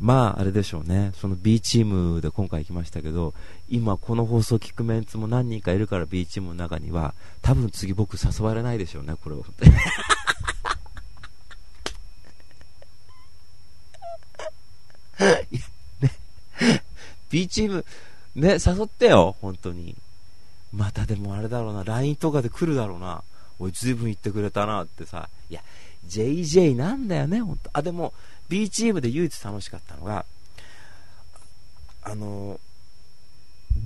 [0.00, 3.34] まあ、あれでしょうね、その B チームで今回行きましたけど、
[3.68, 9.44] 今、この放送聞くメンツも何人かいるから B チームの中には、多分次僕誘われないでしょうね、これを。
[16.00, 16.12] ね、
[17.30, 17.84] B チーム、
[18.34, 19.96] ね、誘ってよ、本当に。
[20.72, 23.22] またでもあれだろうな、LINE とかで来るだろうな。
[23.58, 25.28] おい、ずいぶん言ってくれたなってさ。
[25.50, 25.62] いや、
[26.08, 28.12] JJ なんだよね、本当あ、でも、
[28.48, 30.24] B チームで唯一楽しかったのが、
[32.02, 32.58] あの、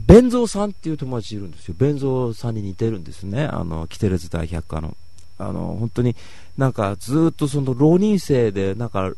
[0.06, 1.74] 弁蔵さんっていう友達いるんですよ。
[1.78, 3.44] 弁蔵さんに似てるんですね。
[3.44, 4.96] あの、キテレツ大百科の。
[5.38, 6.16] あの、本当に
[6.56, 9.12] なんかずっとその浪人生で、なんか、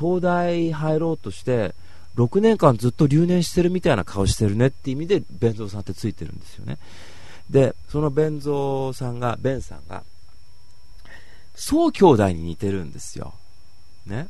[0.00, 1.74] 東大入ろうとして、
[2.16, 6.78] 6年間ずっと留年してるみたいな顔してるねっていう意味で、弁蔵さんってついてるんですよね。
[7.50, 10.02] で、その弁蔵さんが、弁さんが、
[11.54, 13.34] 宋兄弟に似てるんですよ。
[14.06, 14.28] ね。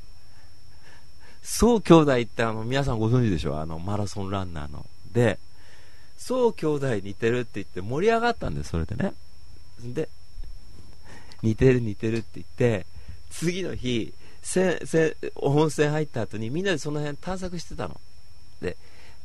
[1.42, 3.60] 宋兄弟ってあの、皆さんご存知でしょ？
[3.60, 4.84] あの、マラソンランナーの。
[5.12, 5.38] で、
[6.18, 9.14] 宋兄弟似てるって言って盛り上がったんです、それでね。
[9.82, 10.08] で、
[11.42, 12.86] 似てる似てるって言って、
[13.30, 18.00] 次の日、せせ温泉入った後にみんなでその辺探索してたの。
[18.60, 18.76] で、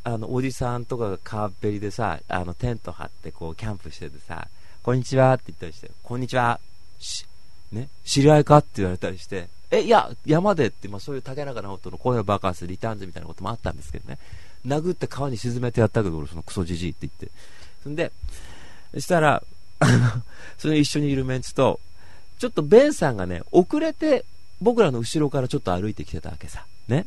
[0.04, 4.48] あの、おじさんとかが川っぺりでさ、あの、テント張ってこう、キャンプしててさ、
[4.84, 6.60] こんにちはって言ったりして、こんにちは、
[7.00, 7.26] し、
[7.72, 14.20] ね、知り合いかって言われたりして、え、いや、山でって、まあ、そういう竹中直人の声を爆発するリターンズみたいなこともあったんですけどね、
[14.66, 17.30] 殴って川に沈めてやったけど、俺、そのクソじじいって言って。
[17.84, 18.12] そんで、
[18.94, 19.44] そしたら、
[20.58, 21.80] その一緒にいるメンツと、
[22.38, 24.24] ちょっとベンさんがね、遅れて、
[24.62, 26.66] 僕らの後ろからちょっと歩いてきてたわけさ。
[26.88, 27.06] ね？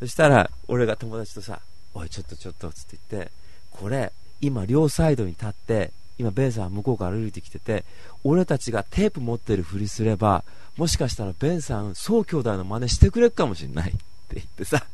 [0.00, 1.60] そしたら、俺が友達とさ、
[1.94, 3.30] おい、ちょっとちょっと、つって言って、
[3.70, 7.84] これ、今、両サイドに立って、今、ベンさん向こうから歩いてきてて、
[8.24, 10.44] 俺たちがテープ持ってるふりすれば、
[10.76, 14.00] もしかしたらベンさん、宋兄弟の真似してくれるかもしんないって
[14.34, 14.84] 言ってさ、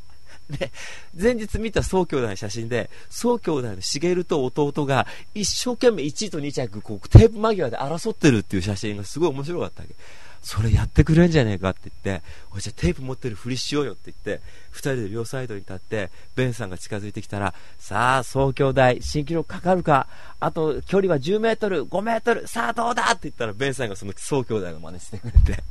[0.50, 0.70] で、
[1.18, 9.94] 前日見た宋兄弟の写真で、宋兄弟の茂と弟が一生懸命1位と2着、こう、テープ間際で争ってるっていう写真がすごい面白かったわけ。
[10.42, 12.24] それやってくれんじゃねえかって言って、
[12.54, 20.06] おじゃあテープ持ってるふりしようよって言って、2人で両サイドに立って、ベンさんが近づいてきたら、さあ、総兄弟、新記録かかるか、
[20.40, 23.04] あと距離は10メートル、5メートル、さあどうだ？
[23.10, 25.62] って言ったら、ベンさんがその総兄弟の真似してくれて、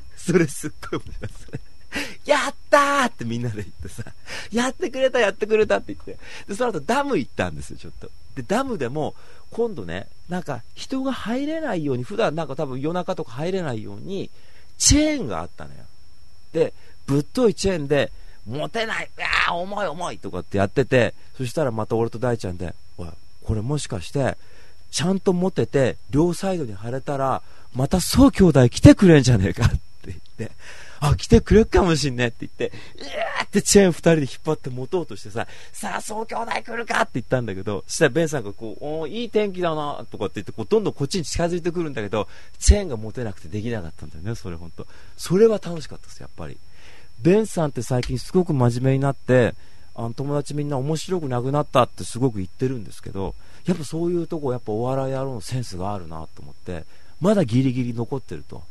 [0.16, 1.60] それすっごい面白いですね。
[2.24, 4.02] やったーってみんなで言ってさ、
[4.50, 8.10] やってくれた、やってくれたって言って、で、その後ダム行ったんですよ、ちょっと。
[8.34, 9.14] で、ダムでも、
[9.50, 14.30] 今度ね、なんか人が入れないように、普段なんか多分夜中とか入れないように、
[14.78, 15.80] チェーンがあったのよ。
[16.52, 16.72] で、
[17.06, 18.10] ぶっといチェーンで、
[18.46, 23.08] 持てない、いやー重い重いとかってやってて、そしたらまた俺と大ちゃんで、おい、
[23.44, 24.36] これもしかして、
[24.90, 27.42] ちゃんと持てて、両サイドに貼れたら、
[27.74, 30.52] またそう兄弟来てくれんじゃねえかって言って、
[31.08, 44.86] あ、来てくれるかもしんねって言って、うわーってチェーン二人で引っ張って持とうとしてさ、さあ、そう兄弟来るかって言ったんだけど、そしたらベンさんがこう、おいい天気だなとかって言って、こう、どんどんこっちに近づいてくるんだけど、チェーンが持てなくてできなかったんだよね、それ本当
[45.16, 46.56] それは楽しかったです、やっぱり。
[47.20, 49.54] ベンさんって最近すごく真面目になって、
[49.94, 53.34] あの友達みんな面白くなくなったってすごく言ってるんですけど、
[53.66, 56.84] やっぱそういうとこ、やっぱお笑い野郎のセンスがあるなと思って、
[57.20, 58.62] まだギリギリ残ってると。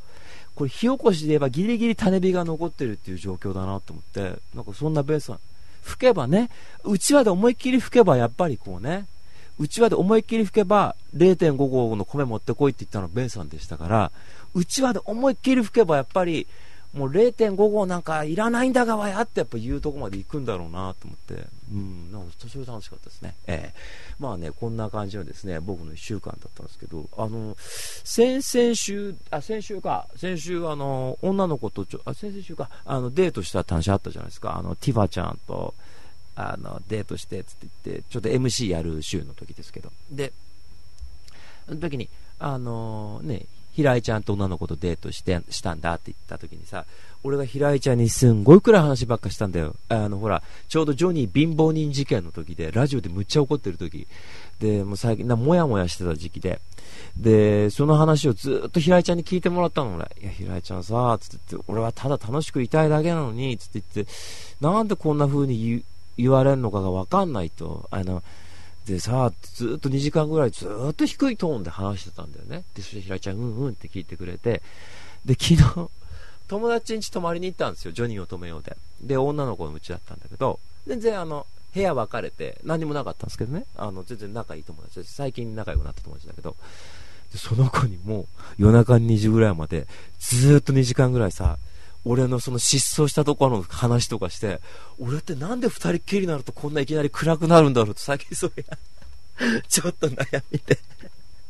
[0.55, 5.39] これ火起こしで言えばギリギリ種火が残ってるっていう状況だなと思って、なんかそんなベースは、
[5.81, 6.49] 吹けばね、
[6.83, 9.05] うちわで思いっきり吹けばやっぱりこうね、
[9.59, 14.11] うちわで思いっきり吹けば0.5合の米持ってこいって言ったのベンさんでしたから、
[14.53, 16.47] うちわで思いっきり吹けばやっぱり
[16.93, 23.35] もう0.5号なんかいらないんだがわやってやっぱ言うとこまで行くんだろうなと思って、うん、なんかそれ楽しかったですね。
[23.47, 35.73] えー、まあね、こんな感じのですね、僕の1週間だったんですけど、あの、先々週、あ、先週か、先週あの、女の子とちょ、あ、先々週か、あの、デートした話あったじゃないですか、あの、ティファちゃんと、
[36.35, 40.31] あの、デートしてつって言って、ちょっと MC やる週の時ですけど、で、
[41.67, 42.07] その時に、
[42.39, 46.85] あのね、平井ちゃんと女の子とデートしてしたんだって言った時にさ、
[47.23, 49.75] 俺が平井ちゃんにすんごいくらい話ばっかしたんだよ。
[49.89, 54.07] あの、ほら、ちょうどジョニー貧乏人事件の時で、ラジオでむっちゃ怒ってる時
[54.59, 56.59] で、もう最近、な、もやもやしてた時期で、
[57.17, 60.11] で、その話をずっと平井ちゃんに聞いてもらったの、俺。
[60.21, 64.13] いや、平井ちゃんさ、つってって、俺はただ楽しくいたいだけなのに、つって言って、
[64.59, 65.83] なんでこんな風に
[66.17, 68.21] 言われるのかがわかんないと、あの、
[68.85, 72.63] でさ、ずっと2時間ぐらいずっと低いトーンで話してたんだよね。
[72.75, 74.61] で、そして平井ちゃん、うんうんって聞いてくれて、
[75.25, 75.89] で、昨日、
[76.47, 78.75] 友達ん家泊まりに行ったんですよ、ジョニーを止めようで。
[79.01, 85.13] で、女の子の家だったんだけど、全然あの、部屋分かれて、何もなかったんですけどね、あの、全然仲いい友達です。
[85.13, 86.55] 最近仲良くなった友達だけど、
[87.31, 89.87] でその子にもう夜中2時ぐらいまで、
[90.19, 91.57] ずっと2時間ぐらいさ、
[92.05, 94.59] 俺のその失踪したところの話とかして、
[94.99, 98.63] 俺ってなんで二人っきりになるとこんないきなり暗くなるんだろうと最近そうや、
[99.67, 100.79] ちょっと悩みで。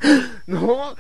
[0.48, 0.96] の、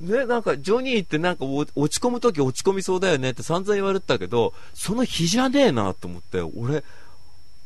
[0.00, 6.84] ね、なんか、ジョニーってなんか落ち込むとき落ち込みそうだよねって散々言われてたけど、その日じゃねえなと思って、俺、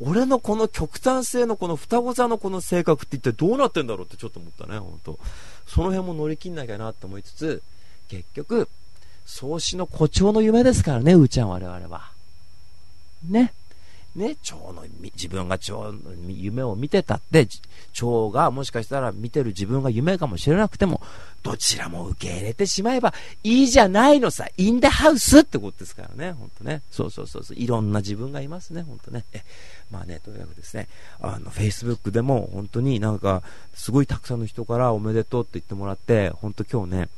[0.01, 5.19] 俺のこの極端性のこの双子座のこの性格って一体どうなってんだろうってちょっと思ったね、本当
[5.67, 7.63] その辺も乗り切んなきゃなって思いつつ、
[8.09, 8.69] 結局、
[9.27, 12.11] 創始の誇張の夢ですからね、うーちゃん我々は。
[13.29, 13.53] ね。
[14.15, 14.85] ね、蝶の、
[15.15, 17.47] 自分が蝶の夢を見てたって、
[17.93, 21.03] 蝶がもしかしたら見てる自分が夢かもしれなくても、
[21.43, 23.13] どちらも受け入れてしまえば
[23.45, 26.81] いいじゃないのさ、インダハウスってことですからね、ほんとね。
[26.91, 29.25] そうそうそうそう、いろんな自分がいますね、ほんとね。
[29.91, 30.89] まあね、とにかくですね、
[31.21, 33.43] あの、Facebook でも本当になんか、
[33.75, 37.09] すごいたくさんの人からおめでとうって言ってもらって、本当今日ね、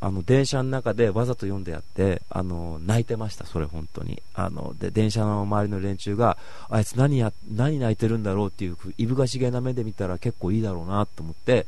[0.00, 4.22] あの電車の中でわざと読んでやってあの泣いてました、それ本当に。
[4.34, 11.66] あので電車の周りの連中があいつ何や何泣いてるんだろうっていういぶかしげな目で見たら結構いいだろうなと思って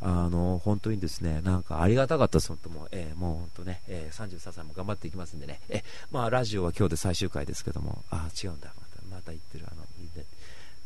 [0.00, 8.82] あの本当にですねなんかありがたかったです、本当もう、えー、もう本当ね、えー、33歳も頑張っていきますんでね、えまあ、ラジオは今日で最終回ですけども、あ違うんだ、ま
[9.14, 9.82] たまた言ってるあの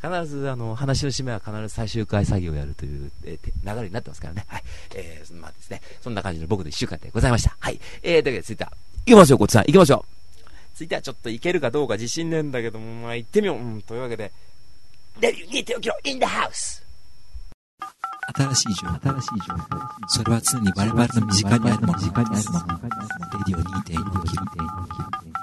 [0.03, 4.45] 必ずあの話の締めは必ず最終回作業をやるという、えー、流れになってますからね。
[4.49, 4.63] はい。
[4.95, 7.55] えー、まあですね、そんな感じの僕の1週間でございました。
[7.61, 7.79] はい。
[8.03, 8.69] えー、というわけでツイッター、
[9.07, 10.77] 行きましょう、こっちさん、行きましょう。
[10.77, 13.59] ツイッターちょっといけるかどうか自信ねえんだけども、まあ行ってみよう。
[13.59, 14.33] うん、というわけで、
[15.21, 16.83] デビュー2 0キロ in the house!
[18.33, 19.69] 新しい情報、新しい情報。
[20.09, 22.81] それは常に我々の身近にあるもの、身近にあるもの。
[22.81, 22.89] レ
[23.47, 25.40] ディオ2.4キロ。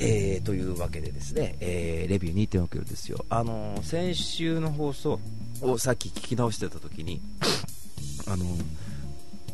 [0.00, 3.24] えー、というわけでですね、えー、レビュー2.6キロですよ。
[3.28, 5.20] あのー、先週の放送
[5.62, 7.20] をさっき聞き直してた時に、
[8.26, 8.64] あのー、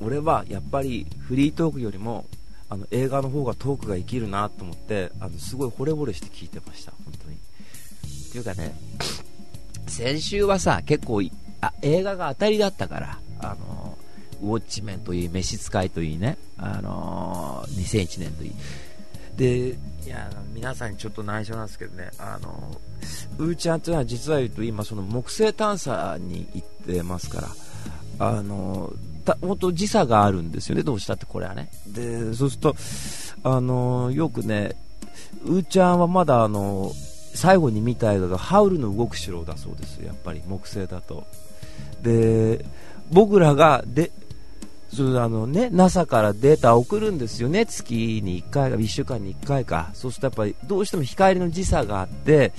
[0.05, 2.26] 俺はやっぱりフリートークよりも
[2.68, 7.37] あの映画の方がトークが生きるなと思ってあのすごい惚れ惚れして聞いてました、本当に。
[7.37, 8.74] っていうかね、
[9.87, 11.22] 先週はさ、結構
[11.61, 13.98] あ映画が当たりだったから、あの
[14.42, 18.52] ウォッチメンといい、召使いといいね、あの2001年といい、
[19.37, 19.68] で
[20.05, 22.11] いや皆さんにちょっと内緒なんですけどね。
[22.18, 22.79] あの
[23.38, 27.49] うーちゃんというのは実は言うと今その木星探査に行ってますから。
[28.18, 28.92] あの
[29.40, 30.83] 本当時差があるんですよね。
[30.83, 31.71] どうしたってこれはね。
[31.87, 32.77] でそうすると
[33.45, 34.77] あのよくね
[35.45, 36.92] うーちゃんはまだあの
[37.35, 41.25] 最後に見た映画がハウルの動く城だそうですやっぱり木星だと。
[42.03, 42.64] で
[43.11, 44.11] 僕らがで
[44.94, 52.52] そうあのね、NASA からデータを送るんですよね、月に1回か1週間に1回か、そうするとやっぱりどうしても光の時差があって、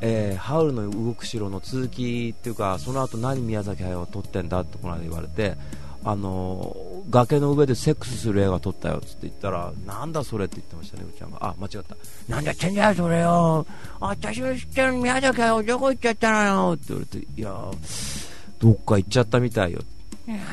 [0.00, 5.56] えー、ハウルの動く城の続きっていうか、その後何宮崎駿は撮ってんだってこの間言われて、
[6.04, 6.76] あの
[7.10, 11.38] 崖の上でセックスする映画撮ったよって言ったら、なんだそれって言ってましたね、うちゃんが。
[11.40, 11.96] あ、間違った。
[12.28, 13.64] なんだってんだよ、それよ。
[14.00, 17.70] 私の知ってる宮崎駿どこ行っちゃったのよって言われて、いや
[18.58, 19.91] どっか行っちゃったみたいよって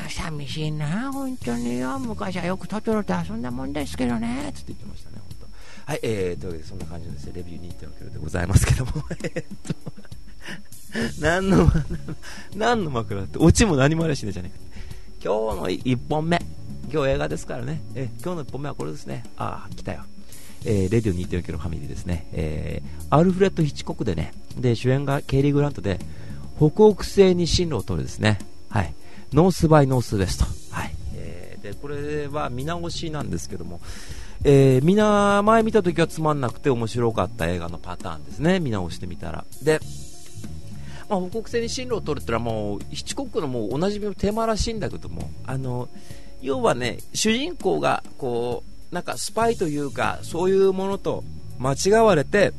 [0.08, 1.98] 寂しいな、本当によ。
[1.98, 4.52] 昔はよくトトロと遊んだもんですけどね。
[4.54, 5.48] つって言ってましたね、本
[5.86, 5.92] 当。
[5.92, 9.74] はい、えー、というわけでそんな感じのですね、レビュー2.6キロでございますけども、 えっと、
[11.20, 11.70] 何の、
[12.56, 14.64] 何の枕って、オチも何もありゃしねえじゃねえか。
[15.22, 16.42] 今日の1本目、
[16.92, 19.24] 今日映画ですからね、え今日の1本目はこれですね。
[19.36, 20.04] ああ、来たよ。
[20.64, 25.98] えー、レディオ2.4キロファミリーですね、えー、アルフレッド・ヒッチコックでね、で主演がケイリー・グラントで、
[26.58, 28.94] 北北西に進路を取るですね、はい、
[29.32, 30.44] ノースバイノースウェスト。
[30.74, 31.74] はいえで。
[31.74, 33.80] これは見直しなんですけども、
[34.44, 39.80] えー、みな前見た時はつまんなくて面白かった映画のパターンですね見直してみたらで
[41.10, 45.88] まあ、北国線に進路を取るってのはもうヒッチコックのもうおなじみのテーマらしいんだけどもあの
[46.40, 48.62] 要はね主人公がこ
[48.92, 51.24] うなんかスパイというかそういうものと
[51.58, 52.52] 間違われて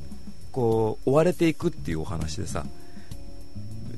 [0.51, 2.65] こう追われていくっていうお話でさ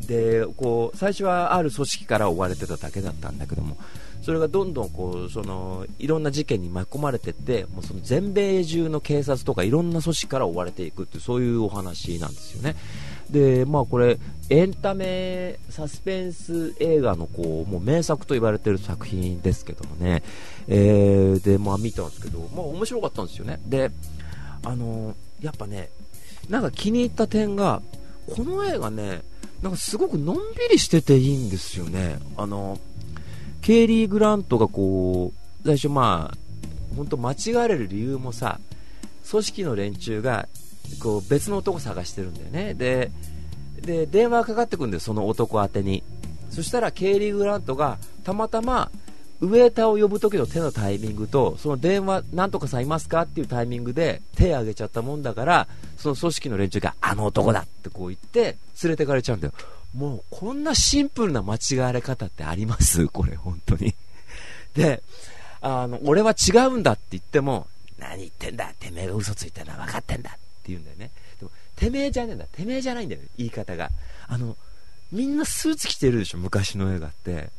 [0.08, 3.78] でこう最初はある組織から追われてただけだったんだけども
[4.24, 12.76] それがどんどんこうそのいろんな事件に巻き込まれていってもうその全米中の警察とかいろんな組織から追われていくっていうそういうお話なんですよね。
[13.30, 20.24] でまあ、これエンタメサスペンス映画のこうもう名作と言われている作品ですけどもね、
[20.68, 23.60] えー、でまあ、見たんですけど、まあ、面白かったんですよね。
[23.66, 23.92] で
[24.64, 25.90] あのやっぱね
[26.50, 27.82] なんか気に入った点が
[28.36, 29.24] この映画ね
[29.64, 32.20] なんかすごくのんびりしてていいんですよね。
[32.36, 32.78] あの
[33.62, 36.38] ケイリー・グラントがこう最初まあ
[36.98, 38.60] 本当間違われる理由もさ
[39.32, 40.50] 組織の連中が
[41.02, 43.10] こう別の男探してるんだよねで
[43.82, 46.04] で電話がかかってくるんだよその男宛てに
[46.50, 48.92] そしたらケイリー・グラントがたまたま
[49.44, 59.54] ウェーターを呼ぶ時の手のタイミングとその電話なんとかさんいますかっていうタイミングで手を挙げちゃったもんだからその組織の連中があの男だってこう言って連れてかれちゃうんだよ
[59.96, 63.06] もうこんなシンプルな間違われ方ってあります？
[63.14, 63.94] これ本当に
[64.76, 65.04] で
[65.62, 67.68] あの俺は違うんだって言っても
[68.00, 68.72] 何言ってんだ？
[68.80, 71.12] てめえが嘘ついたのは分かってんだって言うんだよね。
[71.40, 72.46] でも、てめえじゃねえんだ。
[72.46, 73.90] てめえじゃないんだよ、言い方が。
[74.28, 74.58] あの、
[75.12, 77.50] みんなスーツ着てるでしょ、昔の映画って。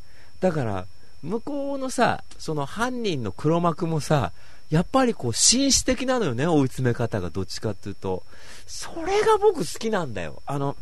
[0.41, 0.85] だから、
[1.23, 4.31] 向こうのさ、その犯人の黒幕もさ、
[4.69, 8.23] やっぱりこう、紳士的なのよね、追い詰め方がどっちかっていうと。
[8.65, 10.41] それが僕好きなんだよ。
[10.45, 10.75] あの、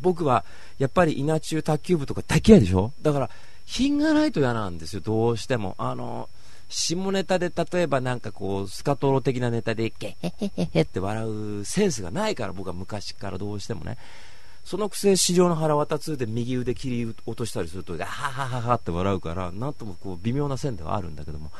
[0.00, 0.44] 僕は、
[0.78, 2.92] やっぱり稲中卓球部とか大嫌いでしょ？
[3.02, 3.30] だから、
[3.64, 5.74] 品がないと嫌なんですよ、どうしても。
[5.78, 6.28] あの、
[6.68, 13.98] 下ネタで例えばなんかこう、スカトロ的なネタで、ゲヘヘヘヘって笑うセンスがないから、僕は昔からどうしてもね。
[14.64, 21.50] そのくせ、市場の腹渡つで右腕切り落としたりすると、ははははって笑うから、なんともこう微妙な線ではあるんだけども、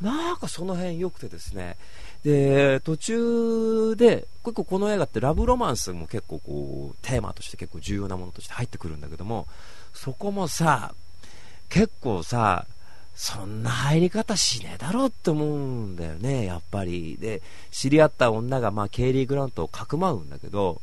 [0.00, 1.76] なんかその辺良くてですね、
[2.24, 9.46] で、途中で、結構この映画ってラブロマンスも結構こう、テーマとして結構重要なものとして入ってくるんだけども、
[9.94, 10.94] そこもさ、
[11.68, 12.66] 結構さ、
[13.14, 17.16] そんな入り方しねえだろって思うんだよね、やっぱり。
[17.20, 20.80] で、知り合った女が、まあ、ケイリー・グラントをかくまうんだけど、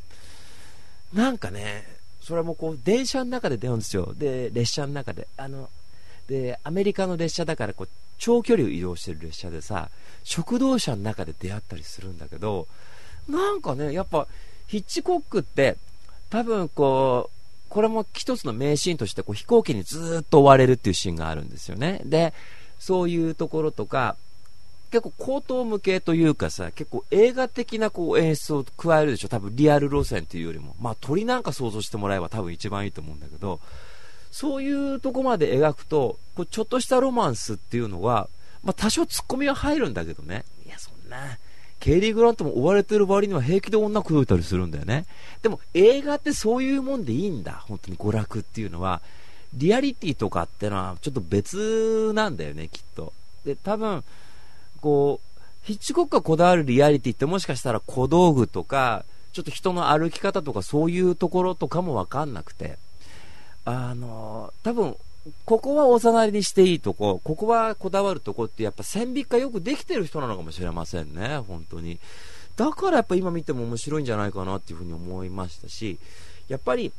[1.13, 1.85] なんかね、
[2.21, 4.13] それもこう、電車の中で出るんですよ。
[4.15, 5.27] で、列車の中で。
[5.37, 5.69] あの、
[6.27, 9.89] で、アメリカの列車だからこう、長距離を移動してる列車でさ、
[10.23, 12.67] 食堂車の中で出会ったりするんだけど、
[13.27, 14.27] なんかね、やっぱ、
[14.67, 15.77] ヒッチコックって、
[16.29, 22.01] 多分こう、これも一つの名シーンとしてこう飛行機にずっと追われるっていうシーンがあるんですよね。
[22.05, 22.33] で、
[22.79, 24.15] そういうところとか、
[24.91, 29.28] 結構口頭向けというかさ、結構映画的なこう演出を加えるでしょ。
[29.28, 30.75] 多分リアル路線というよりも。
[30.80, 33.60] まあ鳥なんか想像してもらえば多分一番いいと思うんだけど、
[34.32, 38.30] そういうとこまで描くと、こうちょっとしたロマンスっていうのは、
[38.63, 40.43] まあ多少ツッコミは入るんだけどね。
[40.65, 41.38] いや、そんな、
[41.80, 45.06] ケイリー・グラントも追われてる割には平気で女口説いたりするんだよね。
[45.41, 47.63] でも映画ってそういうもんでいいんだ。
[47.67, 49.02] 本当に娯楽っていうのは。
[49.54, 53.13] リアリティとかってのはちょっと別なんだよね、きっと。
[53.45, 54.04] で、多分、
[54.79, 55.29] こう、
[55.63, 62.77] ヒッチコックがこだわるリアリティってもしかしたら小道具とか、ちょっと人の歩き方とかそういうところとかもわかんなくて、
[63.65, 64.95] あの、多分
[65.45, 71.99] ここはおざなりにしていいとこ、ここはこだわるとこってやっぱ線引きがよくできてる人なのかもしれませんね、本当に。
[72.55, 75.97] だからやっぱ今見ても面白いんじゃないかなっていうふうに思いましたし、
[76.47, 76.91] やっぱり、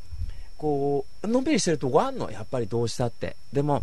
[0.58, 3.36] こう、のんびりしてるとこあんの、やっぱりどうしたって。
[3.52, 3.82] でも、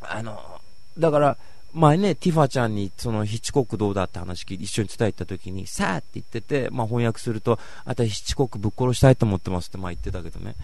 [0.00, 0.60] あの、
[0.98, 1.36] だから、
[1.74, 10.54] 前ね、ティファちゃんにそのヒッチコックどうだって話一緒に伝えた時に、さあって言ってて、まあ翻訳すると、あたヒッチコックぶっ殺したいと思ってますってまあ言ってたけどね、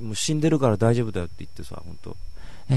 [0.00, 2.16] もう死んでるから大丈夫だよって言ってさ、本当。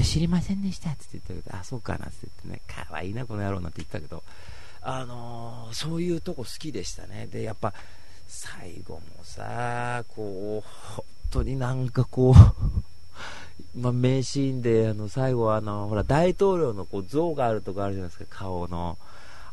[0.02, 4.22] 知りませんでしたって言ったけど、あ、そうかなって言ってね、かわいいな、この野郎なんて言ったけど、
[4.82, 7.28] あのー、そういうとこ好きでしたね。
[7.30, 7.72] で、やっぱ、
[8.26, 12.34] 最後もさ、こう、本当になんかこう
[13.74, 18.98] まあ、名シーンで、あの、最後あの、ほら、大統領のこう像があるとこあるじゃないですか、顔の。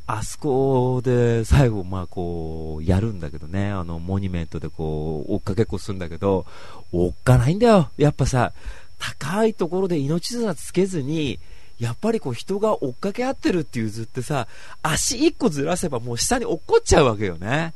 [0.08, 6.46] あそこで最後、まあこう、やるんだけどね、あの、モニュメントでこう、追っかけっこするんだけど、
[6.92, 7.90] 追っかないんだよ。
[7.98, 8.52] やっぱさ、
[9.00, 11.40] 高いところで命綱つけずに、
[11.80, 14.48] やっぱりこう人が追っかけ合ってるっていう図ってさ、
[14.84, 17.74] 足1個ずらせばもう下に落っこっちゃうわけよね。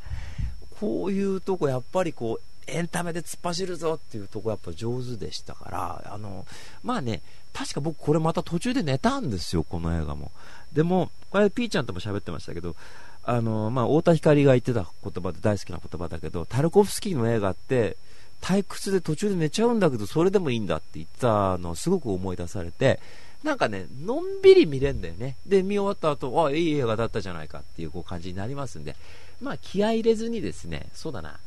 [0.79, 6.45] こういうとこやっぱりこうエンタメで突っ走るぞっていうとこやっぱ上手でしたから、あの、
[6.83, 7.21] まあね、
[7.53, 10.31] 確か僕これまた途中で寝たんですよ、この映画も。
[10.73, 12.75] でも、これピーちゃんとも喋ってましたけど、
[13.23, 17.97] あの、まあ、太田光が言ってた言葉で大好きな言葉だけど、タルコフスキーの映画って、
[18.41, 22.99] 退屈で途中で寝ちゃうんだけど、それでもいいんだって言ったのをすごく思い出されて、
[23.43, 25.35] なんかね、のんびり見れんだよね。
[25.45, 28.95] で、見終わった後、あ、いい映画だったじゃないかっていうこう感じになりますんで、
[29.41, 31.39] まあ気合い入れずにですね、そうだな、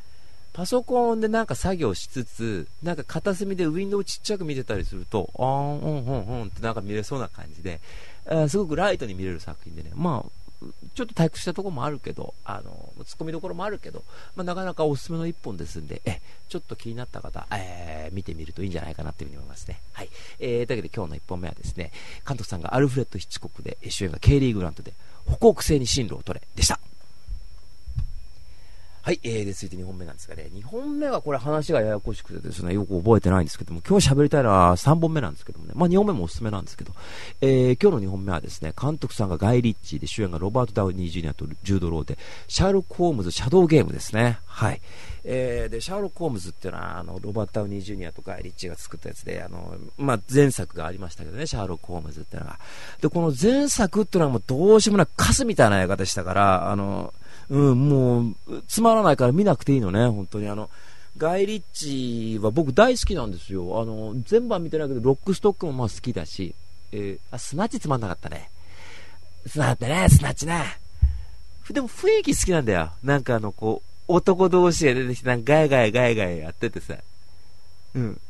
[0.52, 7.80] パソコンでなんか作業しつつ、なんか片隅でウィンドウちっちゃく見てたりすると、あーん、うん、うん、うんってなんか見れそうな感じで、
[8.28, 10.30] あすごくライトに見れる作品でね、まあ、
[10.94, 14.02] ちょっと退屈したところもあるけど、あの、突っ込みどころもあるけど、
[14.34, 19.80] まあ、なかなかおすすめの一本ですんで、え、ちょっと気になった方、えー、見てみるといいんじゃないかなというふうに思いますね。
[19.92, 20.10] はい。
[20.40, 21.92] えー、というわけで今日の一本目はですね、
[22.26, 24.92] 監督さんがアルフレッド・ヒッチコックで、主演がケイリー・グラントで、
[25.26, 26.80] 北北西に進路を取れ、でした。
[29.08, 36.92] はい、えー、で、続いて2本目なんですがね、2本目はこれ話がややこしくてですね、よく覚えてないんですけども、今日喋りたいのは3本目なんですけどもね、まあ2本目もおすすめなんですけど、
[37.40, 44.40] えー、今日の2本目はですね、監督さんがガイ・リッチーで主演がロバート・ダウニー・ジュニアとジュード・ローで、シャーロック・ホームズ・シャドウゲームですね。
[44.44, 44.82] はい。
[45.24, 52.58] えー、で、シャーロック・ホームズっていうのは、あの、ロバート・ダウニー・ジュニアとガイ・リッチーが作ったやつで、あの、まあ前作がありましたけどね、シャーロック・ホームズっていうのが。
[53.00, 57.14] で、この前作っていうのはもうどうしようもないカスみたいな映画でしたから、あの、
[57.50, 58.34] うん、もう、
[58.68, 60.68] つまらないから見なくていいのね、本当にあの、
[61.16, 63.80] ガイ・リッチは僕大好きなんですよ。
[63.80, 66.54] あの、全部は見てないけど、ロックストックもまあ好きだし、
[66.92, 68.50] えー、あ、スナッチつまんなかったね。
[69.46, 70.78] スナッチね、スナッチね。
[71.70, 72.92] でも雰囲気好きなんだよ。
[73.02, 76.96] なんかあの、こう、男同士が出てきて、なんかガヤガヤガヤガヤやっててさ。
[77.94, 78.20] うん。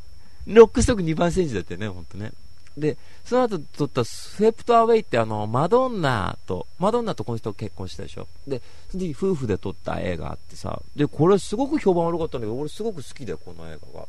[0.46, 2.32] ロックストック2番戦時だったよね、ほんとね。
[2.78, 8.26] で、その後撮ったスウェプトアウェイってあの、マドンナと、マドンナとこの人結婚したでしょ。
[8.46, 14.06] で、その時夫婦で撮った映画あってさ、で、これすごく評判悪かったんだけど、俺すごく好きだよ、この映画が。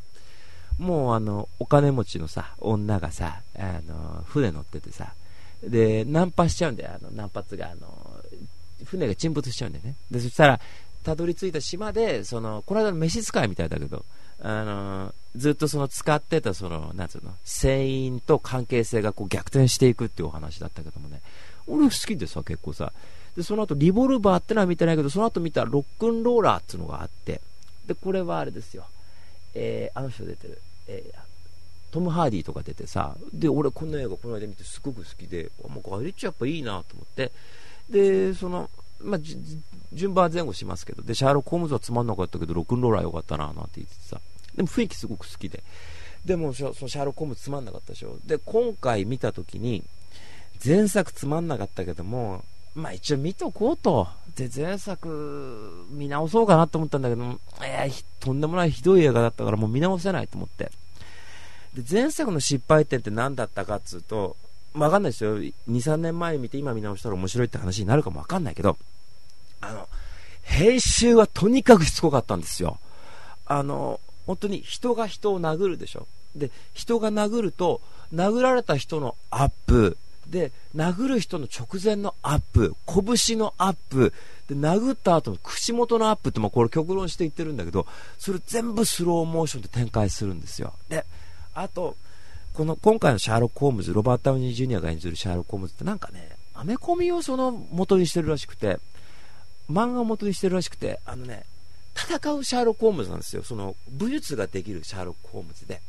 [0.77, 5.13] もうあの、お金持ちのさ、女がさ、あの、船乗っててさ、
[5.63, 8.23] で、ナンパしちゃうんだよ、あの、ナンパつが、あの、
[8.85, 9.95] 船が沈没しちゃうんだよね。
[10.09, 10.59] で、そしたら、
[11.03, 14.05] たどり着いた島で、その、この間の召使いみたいだけど、
[14.41, 21.21] あのずっとその使ってたその、なんつうの、船員と関係性がこう逆転していくっていうお話だったけどもね、
[21.67, 22.91] 俺好きでさ、結構さ、
[23.35, 27.41] で、その後リボルバーってのは見てないけど、その後見たロックンローラーっていうのがあって、
[27.87, 28.85] で、これはあれですよ、
[29.53, 31.19] えー、あの人出てる、えー、
[31.91, 37.31] トム・ハーディとか出てさ、で、俺この映画この間見てすごく好きで、もうガリッチやっぱいいなと思って、
[37.89, 38.69] で、その、
[39.01, 39.19] まあ、
[39.93, 44.19] 順番は前後しますけど、で、シャーロック・ホームズはつまんなかったけど、ロックンローラーよかったな、なんて言ってさ、
[44.59, 45.63] でも雰囲気すごく好きで、
[46.25, 48.17] でも、そのシャーロック・ホームつまんなかったでしょ。
[48.25, 49.83] で、今回見たときに、
[50.63, 52.43] 前作つまんなかったけども、
[52.75, 54.09] まあ一応見とこうと。
[54.35, 60.71] で、前作見直そうかなと思ったんだけど、えー、とんでもないひどい映画だったからもう見直せないと思って。
[61.73, 64.35] で、前作の失敗点って何だったかっつうと、
[64.73, 65.39] わかんないですよ。
[65.39, 68.77] 2、3年前見て今見直したら面白いって話になるかもわかんないけど、
[69.61, 69.87] あの、
[70.43, 72.77] 編集はとにかくしつこかったんですよ。
[73.45, 76.07] あの、本当に人が人を殴るでしょ。
[76.35, 77.81] で、人が殴ると、
[78.13, 84.13] 殴られた人のアップ、で、殴る人の直前のアップ、拳のアップ、
[84.47, 87.87] で、殴った後の口元のアップって、もこれ極論して言ってるんだけど、
[88.19, 90.73] それ全部スローモーションで展開するんですよ。
[90.89, 91.05] で、
[91.55, 91.95] あと、
[92.53, 98.77] この今回のシャーロック・ホームズ、ロバート・タウニー・ジュニアが演じるシャーロック・ホームズってなんかね、アメコミをその元にしてるらしくて、
[99.71, 101.45] 漫画を元にしてるらしくて、あのね、
[102.07, 103.43] 戦うシャーロック・ホームズなんですよ。
[103.43, 105.81] その武術ができるシャーロック・ホームズで。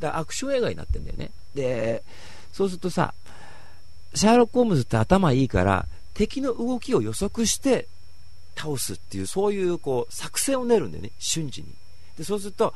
[0.00, 1.30] だからアクション映画になってんだよね。
[1.54, 2.02] で、
[2.52, 3.14] そうするとさ、
[4.14, 7.88] シャーロック・ホームズって頭いいから、敵の動きを予測して
[8.56, 11.68] 倒すっていう、そういうこう作戦を練るんだよね、瞬時に。
[12.16, 12.74] で、そうすると、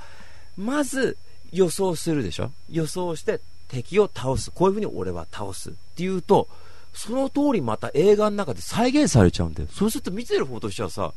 [0.57, 1.17] まず
[1.53, 2.51] 予想するでしょ？
[2.71, 4.51] 予想して敵を倒す。
[4.51, 5.71] こういう風に俺は倒す。
[5.71, 6.49] っていうと、
[6.95, 9.69] その通りまた映画の中で再現されちゃうんだよ。
[9.73, 11.13] そうすると見てる方としてはさ、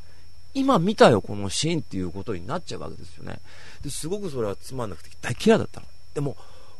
[0.55, 3.39] 今見たよ、このシーンっていうことになっちゃうわけですよね。
[3.83, 5.85] ですごくそれはつまんなくて大嫌いだったの。
[6.13, 6.37] でも、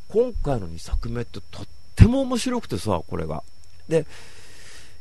[0.07, 3.43] 今回の2作目ってとっても面白くてさ、これが。
[3.89, 4.07] で、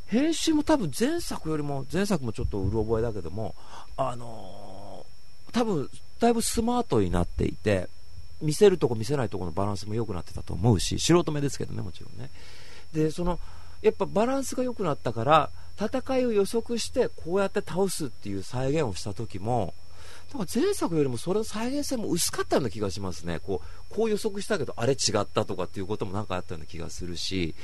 [0.06, 3.54] 編集も多分前作よりも、前作もちょっとうる覚えだけども、
[3.96, 7.88] あのー、多分、だいぶスマートになっていて、
[8.42, 12.30] 見せるとこ見せないとこのバランスも良くなってたと思うし、素人目ですけどね、もちろんね。
[12.92, 13.38] で、その、
[13.82, 19.74] やっぱバランスが良くなったから、戦いを予測してこうやって倒すっていう再現をした時も
[20.32, 23.60] だから前作よりもそれの再現性も薄かったような気がしますねこ
[23.90, 27.54] うこう予測したけどあれ違ったとかっていうこともなんかあったような気がするし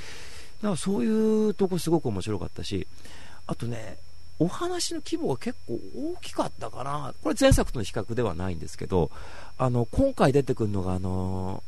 [0.63, 2.87] だからそういうとこすごく面白かったし
[3.47, 3.97] あとね
[4.41, 5.79] お話の規模が結構
[6.15, 7.15] 大きかったかな。
[7.23, 9.11] これ前作との比較ではないんですけど、
[9.59, 11.63] あの、今回出てくるのが、あの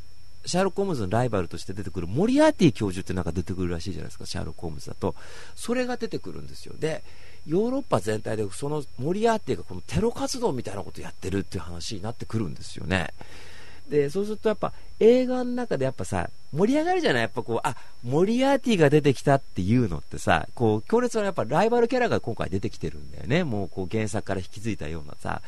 [0.45, 5.15] シャーロック・ホームズのライバルとして出てくるモリアーティ教授ってなんか出てくるらしいじゃないですか、シャーロック・ホームズだと。
[5.55, 6.75] それが出てくるんですよ。
[6.79, 7.03] で、
[7.47, 13.09] ヨーロッパ全体でそのモリアーティがこのテロ活動みたいなことやってるっていう話になってくるんですよね。
[13.89, 17.23] で、そうするとやっぱ映画の中でやっぱさ、盛り上がるじゃない？
[17.23, 17.75] やっぱこう、あ、
[18.05, 23.43] モリアーティが出てきたっていうのってさ、こう、強烈なやっぱライバルキャラが今回出てきてるんだよね。
[23.43, 25.43] もうこう原作から引き継いだようなさ。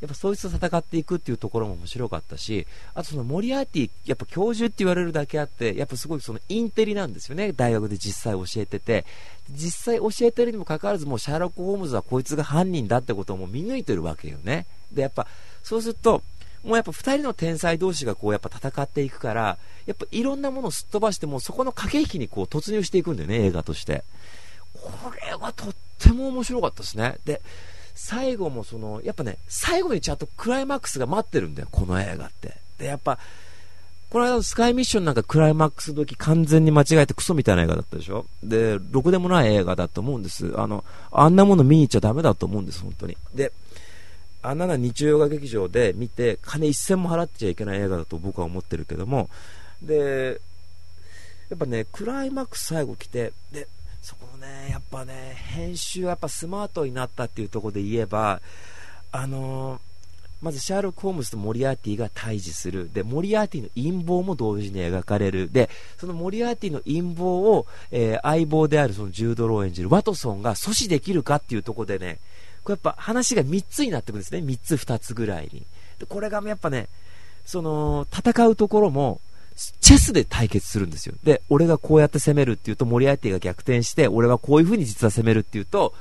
[0.00, 7.52] やっぱそいつと戦っていくっていうところも面白かったし、あとそのモリアーティ、やっぱ教授って言われるだけあって、やっぱすごいそのインテリなんですよね。
[7.52, 9.04] 大学で実際教えてて。
[9.50, 14.66] 実際教えてるにもかかわらず、もうシャーロック・ホームズはこいつが犯人だってことをもう見抜いてるわけよね。
[14.92, 15.26] で、やっぱ、
[15.62, 16.22] そうすると、
[16.64, 24.02] もうやっぱ2人の天才同士がこうやっぱ戦っていくから、やっぱいろんなものをすっ飛ばして、もそこの駆け引きにこう突入していくんだよね、映画として。
[24.74, 24.90] こ
[25.24, 27.18] れはとっても面白かったですね。
[27.24, 27.40] で、
[27.96, 32.54] 最後もその、やっぱね、最後にちゃんとクライマックスが待ってるんだよ、この映画って。
[32.78, 33.18] で、やっぱ、
[34.10, 38.26] この間のスカイミッションなんかクライマックス時完全に間違えてクソみたいな映画だったでしょ？
[38.42, 40.52] で、ろくでもない映画だと思うんです。
[40.56, 43.16] あの、あんなもの見に行っちゃダメだと思うんです、本当に。
[43.34, 43.52] で、
[44.42, 49.28] あんなの日曜画劇場で見て、金一銭も払っちゃいけない映画だと僕は思ってるけども、
[49.82, 50.40] で、
[51.50, 53.66] やっぱね、クライマックス最後来て、で、
[54.36, 58.40] ね、やっぱね、編集はやっぱスマートになったっていうところで言えば、
[59.12, 59.80] あのー、
[60.42, 62.90] まずシャーロック・ホームズとモリアーティが対峙する。
[62.92, 65.50] で、モリアーティの陰謀も同時に描かれる。
[65.50, 72.18] で、そのモリアーティの陰謀を、えー、相棒であるそのジュード・ロー演じるワトソンが阻止できるかっていうところでね、
[72.64, 74.40] これやっぱ話が3つになってくるんですね。
[74.40, 75.64] 3つ2つぐらいに。
[75.98, 76.88] で、これがやっぱね、
[77.46, 79.20] その、戦うところも、
[79.80, 81.14] チェスで対決するんですよ。
[81.24, 85.94] で、俺がこうやって攻めるっていうと、モリアーティが逆転して、俺はこういう風に実は攻めるっていうと、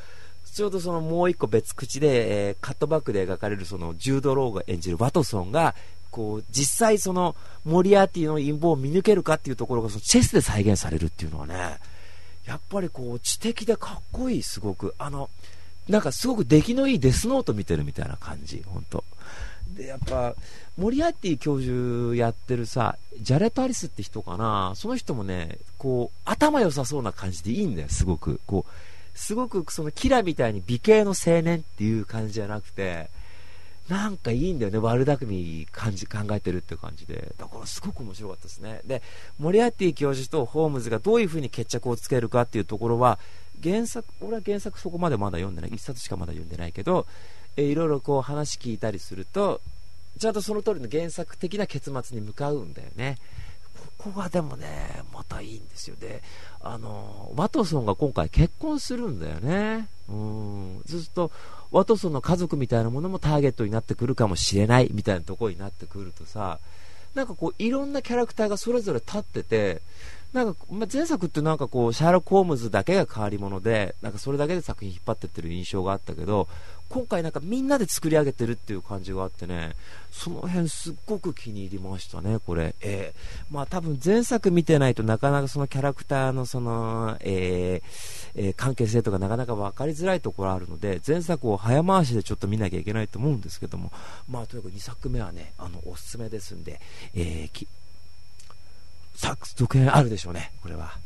[0.54, 5.76] ちょうどそのもう一個別口で、えー、カットバックで描かれるそのジュード・ローが演じるワトソンが、
[6.12, 7.36] こう、実際その
[7.66, 11.78] モリアーティの陰謀を見抜けるかっていうところがそのチェスで再現されるっていうのはね、
[12.46, 14.96] やっぱりこう、知的でかっこいい、すごく。
[14.98, 15.30] あの、
[15.90, 19.04] なんかすごく出来のいいデスノート見てるみたいな感じ、本当。
[19.76, 20.36] で、やっぱ、
[20.78, 28.42] モリアーティ教授やってるさ、ジャレット・アリスって人かな、その人もね、こう、頭良さそうな感じでいいんだよ、すごく。
[28.46, 33.10] こう、すごくそのキラみたいに美形の青年っていう感じじゃなくて、
[33.88, 37.34] なんかいいんだよね、悪巧み感じ、考えてるって感じで。
[37.38, 38.82] だからすごく面白かったですね。
[38.86, 39.02] で、
[39.40, 43.18] モリアーティ教授とホームズがどういう風に決着をつけるかっていうところは、
[43.64, 47.06] 原作、俺は原作そこまでまだ読んでない、1冊しかまだ読んでないけど、
[47.56, 49.62] えー、いろいろこう話聞いたりすると、
[50.20, 53.18] ちゃんとその通りの原作的な結末に向かうんだよね。
[53.98, 54.68] ここがでもね、
[55.14, 55.96] またいいんですよ。
[56.00, 56.22] で、
[56.62, 59.88] あの、ワトソンが今回結婚するんだよね。
[60.10, 60.82] うん。
[60.86, 61.32] ずっと、
[61.72, 66.60] ワトソンの家族みたいなものもターゲットになってくるかもしれないみたいなところになってくるとさ、
[67.16, 69.82] なんかこう、いろんなキャラクターがそれぞれ立ってて、
[70.34, 76.50] なんか、まあ、前作ってなんかこう、シャーロック・ホームズだけが変わり者で、なんかそれだけで作品引っ張ってってる印象があったけど、
[76.90, 79.76] 今回なんかみんなで作り上げてるっていう感じがあってね、
[80.12, 82.76] その辺すっごく気に入りましたね、これ。
[82.82, 93.92] えー、まあ多分前作見てないとなかなかそのキャラクターのその、えー、えー、関係性とかなかなか分かりづらいところあるので、前作を早回しでちょっと見なきゃいけないと思うんですけども、
[94.30, 96.80] まあとにかく2作目はね、あの、おすすめですんで、
[97.14, 97.68] えー、
[99.56, 100.98] 続編あるでしょうね、これは。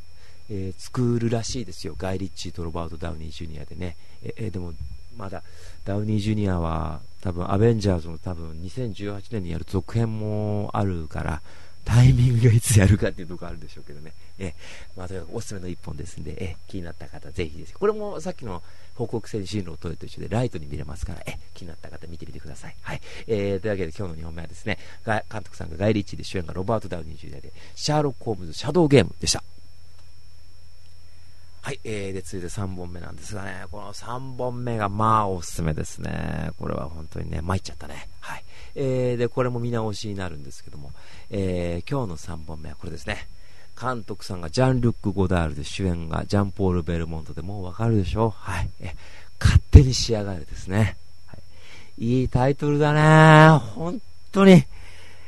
[0.52, 3.96] えー、作るらしいですよ、ガイ・リッチーとロバート・ダウニー・ジュニアでね。
[4.24, 4.74] えー、でも、
[5.16, 5.44] まだ、
[5.90, 11.42] ダウニー・ジュニアは、多分、アベンジャーズの多分、2018年にやる続編もあるから、
[11.84, 14.14] タイミングがいつやるかっていうところあるでしょうけどね。
[14.38, 14.54] え
[14.96, 17.74] まあ、とにかくおすすめの一本ですんで、え気になった方、ぜひです。
[17.74, 18.62] これもさっきの
[18.94, 22.76] 報告線進路を取ると一緒で、ライトに見れますから、え気になった方見てみてください。
[22.84, 23.02] はい。
[23.26, 24.78] えー、というわけで今日の2本目はですね、
[25.08, 29.44] 監督さんがガイ・リッチで主演がロバート・ダウニー・ジュニアで、シャーロック・ホームズ・シャドウゲームでした。
[31.70, 36.50] はい、えー、で、続いて3本目なんですがね、この3本目がまあおすすめですね。
[36.58, 38.10] これは本当にね、参っちゃったね。
[38.22, 38.44] はい。
[38.74, 40.92] えー、で、これも見直しになるんですけども、
[41.30, 43.28] えー、今日の3本目はこれですね。
[43.80, 48.32] 監督さんがジャン・ルック・ゴダールで主演がジャンポール・ベルモントでもうわかるでしょ？
[48.32, 48.70] はい。
[48.82, 48.96] え、
[49.40, 50.98] 勝手に仕上がるですね。
[51.28, 51.38] は
[52.00, 52.04] い。
[52.04, 54.02] いいタイトルだね本
[54.32, 54.64] 当に。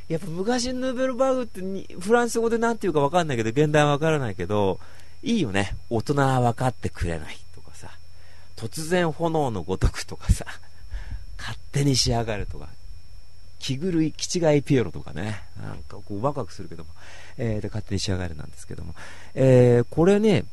[0.07, 4.79] やっぱ昔のヌーベルバーグってフランス語で何て言うかわかんないけど、現代はわからないけど、
[5.23, 5.75] いいよね。
[5.89, 7.89] 大人は分かってくれないとかさ、
[8.55, 10.45] 突然炎のごとくとかさ、
[11.37, 12.67] 勝手に仕上がるとか、
[13.59, 16.89] 気狂い、気違いピエロとかね、なんかこうワクワクするけども、
[17.37, 18.95] えー、で勝手に仕上がるなんですけども、
[19.35, 20.45] えー、これね、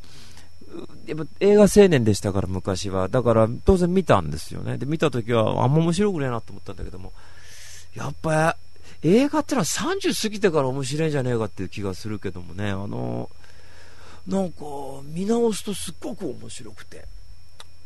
[1.06, 3.08] やっぱ映画青年でしたから昔は。
[3.08, 4.76] だから当然見たんですよね。
[4.76, 7.12] で、見た時はあんま面白くねえなと思ったんだけども、
[7.94, 8.56] やっぱ
[9.02, 13.30] 映画ってのは30過ぎてから面白いんじゃねえかっていう気がするけどもね、あの、
[14.28, 14.64] なんか
[15.04, 17.06] 見直すとすっごく面白くて、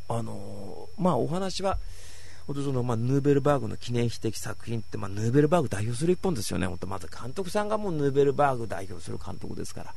[0.09, 1.78] あの、まあお話は、
[2.47, 9.95] 本当その、まあ、ヌーベルバーグの記念碑的作品って、まあ、ヌーベルバーグ代表する一本ですよね、本当まず監督さんがもうヌーベルバーグ代表する監督ですから。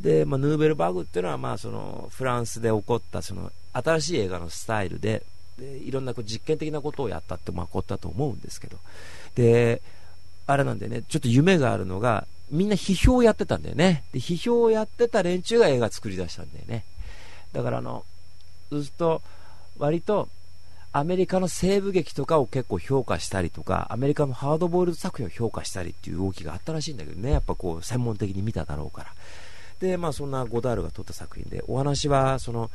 [0.00, 5.22] で、まあ、ヌーベルバーグっていうのは、まあ、そのフランスで起こったその新しい映画のスタイルで、
[5.56, 8.78] でいろんなこう実験的なことをやったって、まあ、こったと思うんですけど、
[9.36, 9.80] で、
[10.46, 14.04] あれなんでね、ちょっと夢があるのが、みんな批評をやってたんだよね。
[14.12, 16.84] で、批評をやってた連中が映画作り出したんだよね。
[17.52, 18.04] だからあの、
[18.70, 19.22] ずっと、
[19.76, 20.28] 割と、
[20.92, 29.14] アメリカの西部劇とかを結構評価したりとか、アメリカのハードボール作品を評価したりっていう動きがあったらしいんだけどね、やっぱこう、専門的に見ただろうから。
[29.80, 32.70] で、まあそんなゴダールが撮った作品で、お話は、その、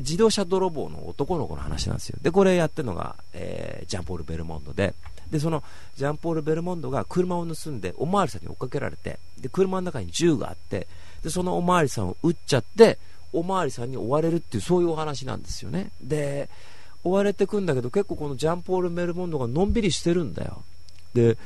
[0.00, 2.18] 自動車泥棒の男の子の話なんですよ。
[2.20, 4.92] で、これやってるのが、えー、ジャンポール・ベルモンドで、
[5.30, 5.62] で、その
[5.96, 10.86] ジャンポール・ベルモンドが車を盗んで、おまわりさんに追っかけられて、で、車の中に銃があって、
[11.22, 12.98] で、そのおまわりさんを撃っちゃって、
[13.32, 15.90] おまわりさんに追われるっていう、そういうお話なんですよね。
[16.02, 16.48] で、
[17.04, 20.62] 追われてくんだけど、結構このジャンポール・ベルモンドがのんびりしてるんだよ。
[21.14, 21.36] で、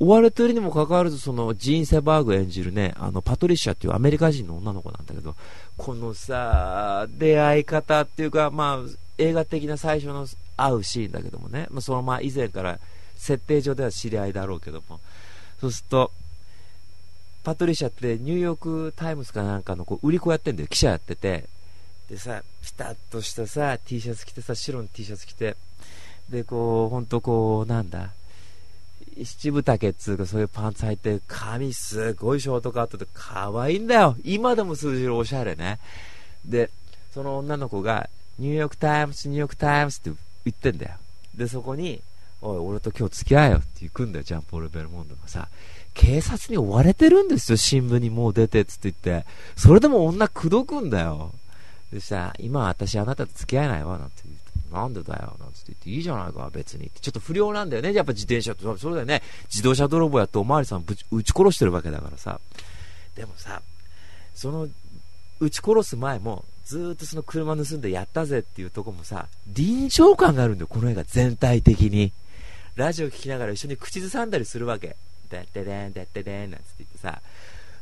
[0.00, 5.34] 追われてるにもかかわらず、そのジーン・セバーグ演じるね、あのパトリシャっていうアメリカ人の女の子なんだけど、
[5.76, 10.26] このさ、出会い方っていうか、まあ、映画的な最初の
[10.56, 12.78] 会うシーンだけどもね、まあ、そのまあ以前から
[13.18, 15.00] 設定上では知り合いだろうけども、
[15.60, 16.12] そうすると、
[17.44, 21.44] パトリシャってニューヨークタイムズかなんかのこう売り子やってんだよ、記者やってて、
[22.08, 25.56] でさ、ピタッとしたさ、T シャツ着てさ、白の T シャツ着て、
[26.30, 28.12] で、こう、ほんとこう、なんだ、
[29.24, 34.16] 七分丈っつうかそういうパンツ履いて、髪すごいショートカットで可愛いんだよ。
[34.24, 35.78] 今でも通じるおしゃれね。
[36.44, 36.70] で、
[37.12, 38.08] その女の子が、
[38.38, 40.92] ニューヨークタイムズ、ニューヨークタイムズって言ってんだよ。
[41.34, 42.00] で、そこに、
[42.40, 45.48] おい、俺と今日付き合えよって行くんだよ、ジャンポール・ベルモンドがさ。
[45.94, 49.26] 警察に追われてるんですよ、新聞にもう出てっつって言って。
[49.56, 51.32] それでも女口説くんだよ。
[51.92, 54.36] でさ、今私あなたと付き合えないわ、なんて言う
[54.70, 54.76] と。
[54.76, 57.00] なんでだよ、なんつって言って、いいじゃないか、別にって。
[57.00, 58.76] ちょっと不良なんだよね、やっぱ自転車と。
[58.78, 59.22] それだよね。
[59.48, 62.40] 自動車泥棒やっておまわりさんぶち撃ち殺してるわけだからさ。
[63.16, 63.62] でもさ、
[64.34, 64.68] その、
[65.40, 72.12] 撃ち殺す前も、ずっとその車盗んでやったぜっていうとこもさ、臨場感があるんだよ、この映画全体的に。
[72.78, 74.96] ラジオ聴きながら一緒に口ずさんだりするわけ。
[75.30, 77.20] でってでん、でってでん、なんつって言ってさ、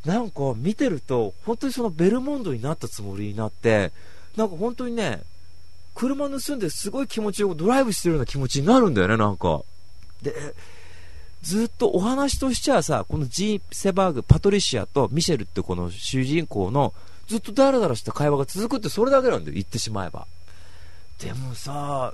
[0.05, 3.93] なんか見てると、本当にそのベルモンドになったつもりになって、
[4.37, 5.21] なんか本当にね、
[5.95, 9.63] 車盗んですごい気持ちよくドライブしてるような気持ちになるんだよね、なんか。
[10.23, 10.35] で、
[11.43, 16.93] ずっとお話としてはさ、このジー・セバーグ、パトリシアとミシェルってこの主人公の
[17.29, 20.27] ずっとダラダラした会話が続くってそれだけなんだよ、言ってしまえば。
[21.21, 22.13] でもさ、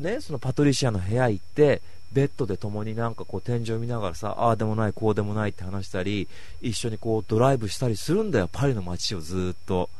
[0.00, 1.82] ね、そのパトリシアの部屋行って、
[2.12, 6.28] ベッドで共になんかこう天井見ながらさ、ああでもない、こうでもないって話したり、
[6.62, 9.90] 一緒にこうドライブしたりするんだよ、パリの街をずっと。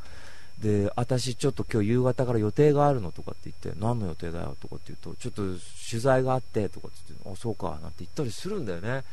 [0.63, 5.43] で、私ちょっと今日夕方から予定があるのとかって言って、何の予定だよとかって言うと、ちょっと
[5.91, 9.05] 取材があってとかって言って、あ、そうか、なんて言ったりするんだよね。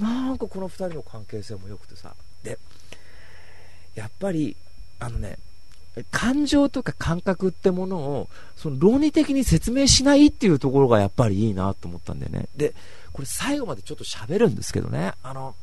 [0.00, 2.14] なんかこの2人の関係性も良くてさ。
[2.42, 2.58] で、
[3.96, 4.56] やっぱり、
[5.00, 5.38] あのね、
[6.10, 12.48] 感情とか感覚ってものを、その論理的に説明しないっていうところがやっぱりいいなと思ったんだよね。
[12.56, 12.74] で、
[13.12, 15.54] これ最後までちょっと喋るんですけどね、あの、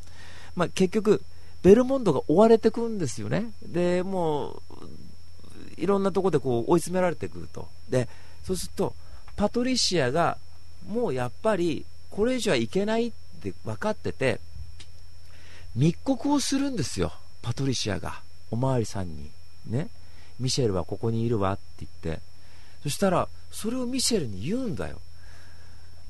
[0.55, 1.21] まあ、結局、
[1.63, 3.51] ベルモンドが追われてくんですよね。
[3.65, 4.75] で、もう、
[5.77, 7.67] いろんなとこでこう追い詰められてくると。
[7.89, 8.07] で、
[8.43, 8.93] そうすると、
[9.35, 10.37] パトリシアが、
[10.87, 13.11] もうやっぱり、これ以上はいけないっ
[13.41, 14.39] て分かってて、
[15.75, 17.11] 密告をするんですよ、
[17.41, 18.21] パトリシアが、
[18.51, 19.29] おまわりさんに。
[19.67, 19.89] ね。
[20.39, 22.21] ミシェルはここにいるわって言って。
[22.83, 24.99] そしたら、それをミシェルに言うんだよ。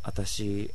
[0.03, 0.71] 私、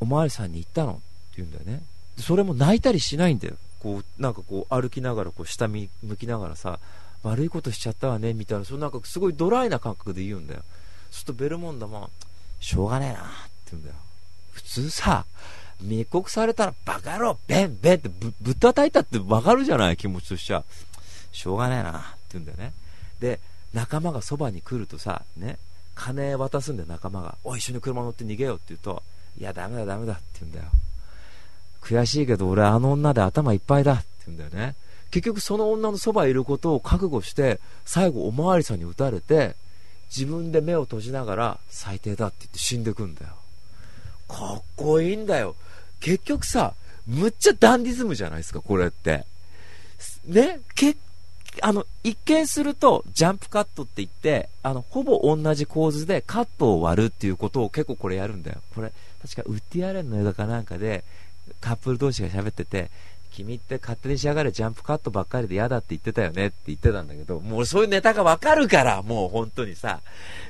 [0.00, 0.92] おまわりさんに言ったの？
[0.92, 1.00] って
[1.36, 1.82] 言うんだよね。
[2.18, 3.56] それも泣いたりしないんだよ。
[3.80, 5.88] こう、なんかこう歩きながら、こう下向
[6.18, 6.78] きながらさ、
[7.22, 10.60] 悪いことしちゃったわね、みたいな、そのなんかすごいドライな感覚で言うんだよ。
[11.10, 12.10] そうするとベルモンドも、
[12.60, 13.22] しょうがねえなっ
[13.64, 13.96] て言うんだよ。
[14.52, 15.24] 普通さ、
[15.80, 20.64] 密告されたらバカ野郎、ベンベンってぶぶったたいたってわかるじゃない、気持ちとしちゃ。
[21.32, 22.72] しょうがねえなって言うんだよね。
[23.18, 23.40] で、
[23.74, 25.58] 仲間がそばに来るとさ、ね、
[25.94, 27.36] 金渡すんだよ、仲間が。
[27.44, 29.02] おい、一緒に車乗って逃げようって言うと、
[29.38, 30.66] いや、ダメだ、ダメだって言うんだよ。
[31.80, 34.76] 悔しいけど俺あの女で頭いっぱいだって言うんだよね。
[35.10, 39.56] 結局その女のそばいることを覚悟して、最後おまわりさんに撃たれて、
[40.14, 43.32] 自分で目を閉じながら最低だって言って死んでくんだよ。
[44.28, 45.56] かっこいいんだよ。
[46.00, 46.74] 結局さ、
[47.06, 49.26] むっちゃダンディズムじゃないですか、これって。
[50.26, 50.96] ね、け、
[51.62, 58.58] あの、一見すると、ジャンプカットって言って、あの、ほぼ同じ構図でカットを割るっていうことを結構これやるんだよ。
[58.74, 58.92] これ、
[59.22, 61.04] 確かウッディアレンの映画かなんかで、
[61.60, 62.90] カップル同士が喋ってて、
[63.30, 70.00] 君って勝手に仕上がるジャンプカットばっかりで嫌だって言ってたよねって言ってたんだけど、もうそういうネタがわかるから、もう本当にさ、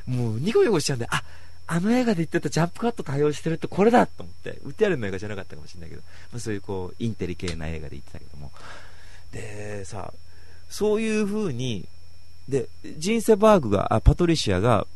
[0.06, 1.22] もうニコニコしちゃうんで、あ、
[1.66, 6.02] あの映画で言ってたジャンプカット対応してるってこれだと思って、売ってあるの映画じゃなかったかもしれないけど、
[6.32, 8.50] ま、そういうこう、インテリ系な映画で言ってたけども。
[9.32, 10.12] で、さ、
[10.70, 11.86] そういう風に、
[12.48, 14.86] で、ジンセバーグが、あ、パトリシアが、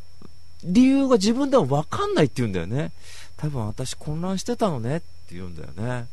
[0.64, 2.92] 理由が自分では分かんないって言うんだよね。
[3.36, 6.06] 多分私混乱してたのねって言うんだよね。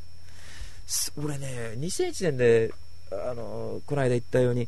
[1.16, 2.74] 俺ね、2001年で、
[3.12, 4.68] あの、この間言ったように、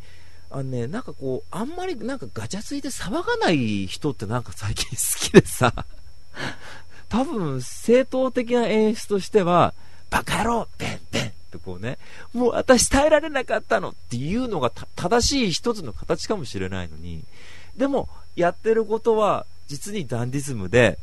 [0.50, 5.74] あのね、なんかこう、あんまりなんかガチャついて騒がない人ってなんか最近好きでさ、
[7.10, 9.74] 多分正当的な演出としては、
[10.10, 11.98] バカ野郎ベンベンってこうね、
[12.34, 17.24] もう私耐えられなかったのっていうのが正しい一つの形かもしれないのに、
[17.78, 20.98] でもやってることは実にダンディズムで、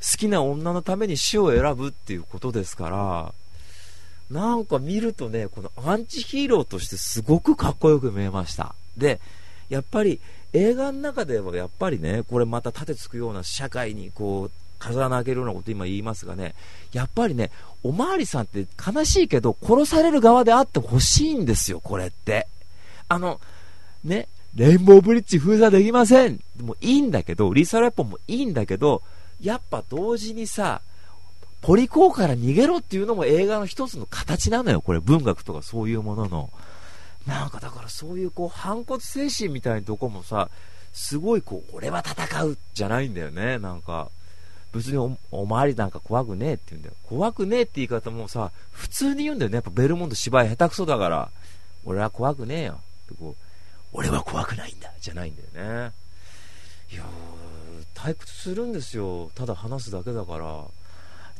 [0.00, 3.32] 好きな女のために死を選ぶっていうことですから、
[4.30, 8.74] なんか見るとね、このアンチヒーローとしてすごくかっこよく見えました。
[8.96, 9.20] で、
[9.68, 10.20] やっぱり
[10.52, 14.50] 映画の中ではやっぱりね、これまた盾つくような社会にこう、
[14.82, 16.56] 風穴開けるようなこと今言いますがね、
[16.92, 17.52] やっぱりね、
[17.84, 22.48] おまわりさんって悲しいけど、殺される側であってほしいんですよ、これって。
[23.08, 23.40] あの、
[24.02, 24.26] ね、
[24.56, 26.40] レインボーブリッジ封鎖できません。
[26.60, 29.02] もいいんだけど、リーサルエポンもいいんだけど、
[29.40, 30.82] やっぱ同時にさ、
[31.60, 36.50] ポリコーから逃げろっていうのも映画の一つの形なのよ、これ文学とかそういうものの。
[37.26, 40.50] なんかだからそういうこう反骨精神みたいなとこもさ、
[40.92, 44.10] すごいこう、俺は戦うじゃないんだよね、なんか。
[44.72, 46.94] 別におおまわりなんか怖くねえって言うんだよ。
[47.04, 49.56] 怖くねえって言い方もさ、普通に言うんだよね。
[49.56, 51.30] やっぱベルモンド芝居下手くそだから。
[51.84, 52.80] 俺は怖くねえよ。
[53.06, 53.36] ってこう、
[53.92, 54.90] 俺は怖くないんだ。
[55.00, 55.92] じゃないんだよね。
[56.92, 59.30] いやー、退屈するんですよ。
[59.34, 60.64] ただ話すだけだから。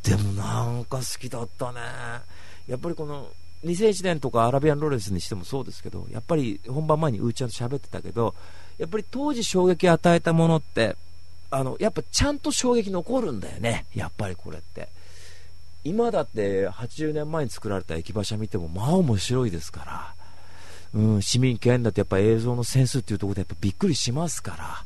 [0.02, 1.80] でもなんか好きだったね。
[2.66, 3.28] やっぱりこの、
[3.64, 8.34] 2001年とかアラビアンロレンスにしてもそうですけど、やっぱり本番前にうーちゃんと喋ってたけど、
[8.78, 10.96] やっぱり当時衝撃を与えたものって、
[11.52, 13.84] あの、やっぱちゃんと衝撃残るんだよね。
[13.94, 14.88] やっぱりこれって。
[15.84, 20.14] 今だって80年前に作られた駅馬車見ても、まあ面白いですから。
[20.94, 24.84] うん、市民権だってやっぱ映像のセンスっていうところでやっぱびっくりしますから。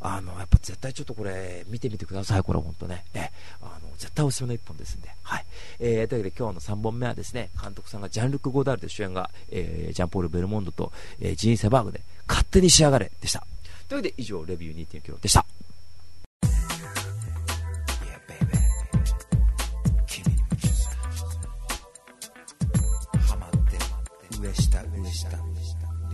[0.00, 3.04] あの、やっぱ絶対ちょっとこれ、見てみてください、これ本当ね。
[3.12, 5.10] え、あの、絶対おすすめの一本ですんで。
[5.22, 5.44] はい。
[5.80, 13.46] えー、というわけで今日の3本目はですね、監督さんがジャンルク・ゴダールで主演が、えー、ジャンポール・ベルモンドと、えー、ジーン・セバーグで、勝手に仕上がれでした。
[13.88, 15.46] というわけで以上、レビュー2.9でした。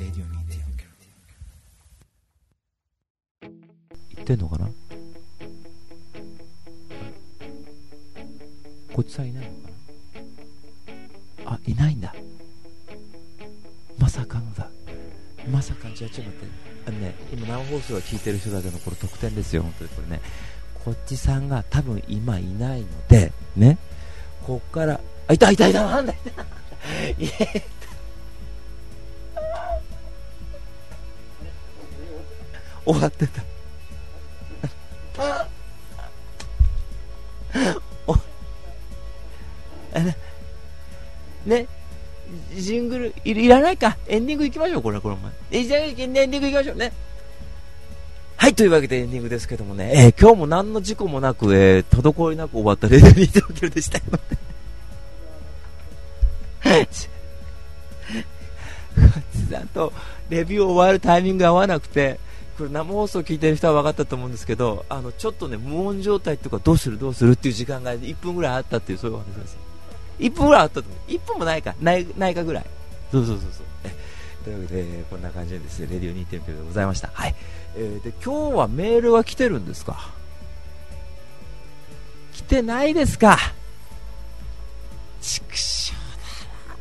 [0.03, 0.64] レディオ2.4キロ
[4.16, 4.66] 言ってんのかな？
[8.92, 9.59] こっちさんいないのか
[11.44, 11.53] な？
[11.53, 12.12] あいないんだ。
[13.96, 14.68] まさかのだ。
[15.48, 16.62] まさかじゃあちょっと待って。
[16.84, 20.20] あのね今生放送が聞いてる人だけのこれ特典ですよ本当にこれね。
[20.84, 23.78] こっちさんが多分今いないのでね。
[24.44, 24.98] こっから
[25.28, 26.46] あいたいたいたなんだいたい
[27.40, 27.62] え
[32.85, 33.43] 終わってた
[41.47, 41.66] ね、
[42.57, 43.97] ジングルいらないか。
[44.07, 45.16] エンディング行きましょう、これ、これ、
[45.51, 46.93] え、じゃあ、エンディング行きましょうね。
[48.37, 54.18] はい、というわけでエンディングですけどもね、えー、今日も何の事故もなく、えー、滞りなく終わったレディー東京でしたよね。
[59.49, 59.93] ちゃんと
[60.28, 62.18] レビュー終わるタイミング合わなくて、
[62.62, 69.56] これ生放送聞いてる人は分かったと思うんですけど、あの、ちょっとね、無音状態とかどうするどうするっていう時間が1分ぐらいあったっていう、そういうお話です。
[70.20, 71.10] 1分ぐらいあったと思う。
[71.10, 71.74] 1分もないか。
[71.80, 72.66] ない、ないかぐらい。
[73.10, 74.44] そうそうそうそう。
[74.44, 77.10] というわけで、こんな感じでですね、レディオ2.9でございました。
[77.12, 77.34] はい。
[77.74, 80.12] えー、で、今日はメールが来てるんですか？
[82.32, 83.38] 来てないですか？
[85.20, 85.92] 畜生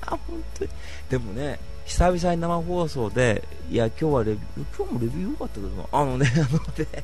[0.05, 0.71] だな、本当に。
[1.09, 1.59] でもね、
[1.91, 7.03] 久々に生放送で、いや、今日はレビュー、今日もレビュー良かったけどあのね、 あのね、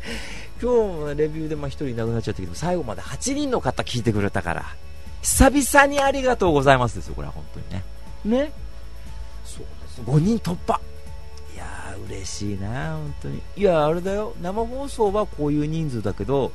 [0.62, 4.66] 今日もレビューでまあ1人いなくなっちゃったけど、最後まで8人の方聞いてくれたから、
[5.22, 7.84] 久々にありがとうございますですよ、これは本当にね。
[8.46, 8.52] ね。
[9.44, 10.02] そうです。
[10.10, 10.80] 5人突破。
[11.54, 13.42] いやー、嬉しいな、本当に。
[13.58, 16.54] いや、あれだよ、生放送はこういう人数だけど、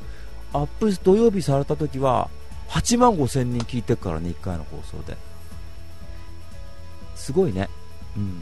[0.55, 2.31] アップ土曜日された時は、
[2.71, 5.19] 8万5千人聞いてるからね、1回の放送で。
[7.15, 7.69] すごいね。
[8.17, 8.41] うん。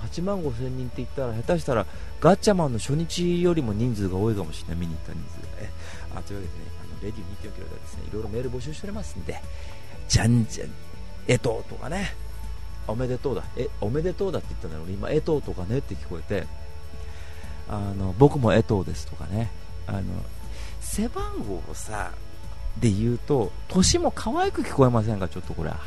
[0.00, 1.86] 8万5千人って言ったら下手したら
[2.20, 4.78] ガッチャマンの初日よりも人数が多いかもしれない。
[4.78, 5.70] 見に行った人数がね。
[6.16, 9.40] あというわけでねあのレディー2.4キロではですねいろいろメール募集しておりますんで。
[10.08, 10.68] じゃんじゃん。
[11.28, 12.14] えととかね。
[12.86, 13.44] おめでとうだ。
[13.56, 16.46] えおめでとうだって言ったんだろう今えととかねって聞こえて。
[17.68, 19.50] あの僕もえとですとかね。
[19.86, 20.02] あの
[20.80, 22.10] 背番号をさ
[22.78, 25.28] で言うと年も可愛く聞こえませんか？
[25.28, 25.78] ちょっとこれは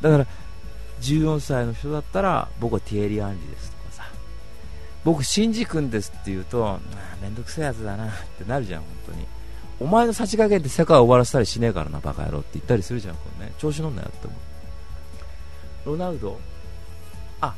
[0.00, 0.26] だから
[1.00, 4.04] 14歳の人だったら僕はティエリ・アンリですとかさ。
[5.04, 6.78] 僕、シンジ君ですって言うとあ
[7.20, 9.26] めんどくせえやつだなってなるじゃん、本当に。
[9.80, 13.52] お前のさじ加減で世界を終わらせたりしねえからな、バカ野郎って言ったりするじゃん、これね。
[13.58, 14.38] 調子乗んなよって思う。
[15.90, 16.38] ロナウド。
[17.40, 17.54] あ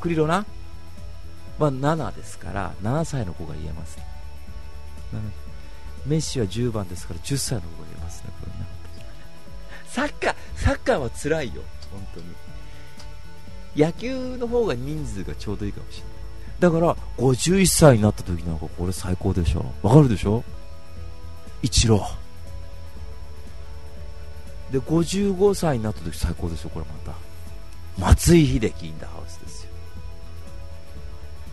[0.00, 0.46] クリロナ？
[1.58, 3.98] は7ですから7歳の子が言えます、
[6.06, 8.66] メッシは10番ですから10歳の子が言えますね、これね。
[9.88, 12.26] サッカー、サッカーは辛いよ、本当に。
[13.76, 16.18] 野球の方が人数がちょうどいいかもしれない。
[16.60, 19.64] だから、51歳になった時なんかこれ最高でしょ。
[19.82, 20.42] わかるでしょ？
[21.62, 22.04] 一郎。
[24.72, 27.18] で、55歳になった時最高ですよ、これまた。
[27.98, 29.70] 松井秀喜インダハウスですよ。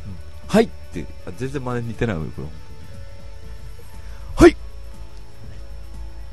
[0.08, 1.06] うん、はいって、
[1.38, 2.48] 全然真似似てないわよ、これ。
[4.36, 4.58] はい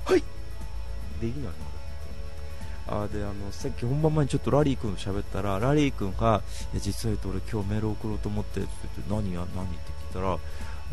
[0.04, 0.22] はい
[1.20, 1.50] できないな。
[2.92, 10.38] あであのさっき本番前にちょっとラリー君と喋ったらラリー君がいや実は言うと俺今日メール送ろうと思ってって言って何や何って聞いたら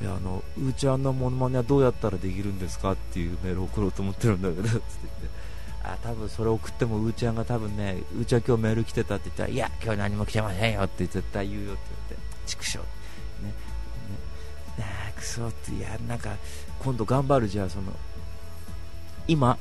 [0.01, 5.39] いやあのうーちゃんのモノマネはどうやったらできるんですかっていうメール送ろうと思ってるんだけどって言って。
[5.81, 12.79] あ多分それ送ってもうーちゃんが多分ねうーちゃん今日メール来てたって言ったらいや今日何も来てませんよって絶対言うよって言って畜生。
[12.79, 12.83] ね。
[14.77, 14.85] ね。
[15.09, 16.35] あくそっていやなんか
[16.79, 17.93] 今度頑張るじゃあその
[19.27, 19.57] 今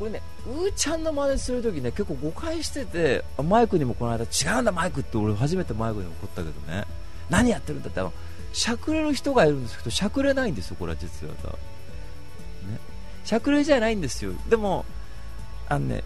[0.00, 6.86] これね、うーちゃんの真似するときね、結構誤解してて、マイクにもこの間、違うんだ、マイクって俺初めてマイクに怒ったけどね、
[7.28, 8.12] 何やってるんだってあの、
[8.54, 11.48] しゃくれる人がいるんですけど、しゃくれないんですよ、これは実はさ。
[11.48, 11.54] ね。
[13.26, 14.32] しゃくれじゃないんですよ。
[14.48, 14.86] でも、
[15.68, 16.02] あのね、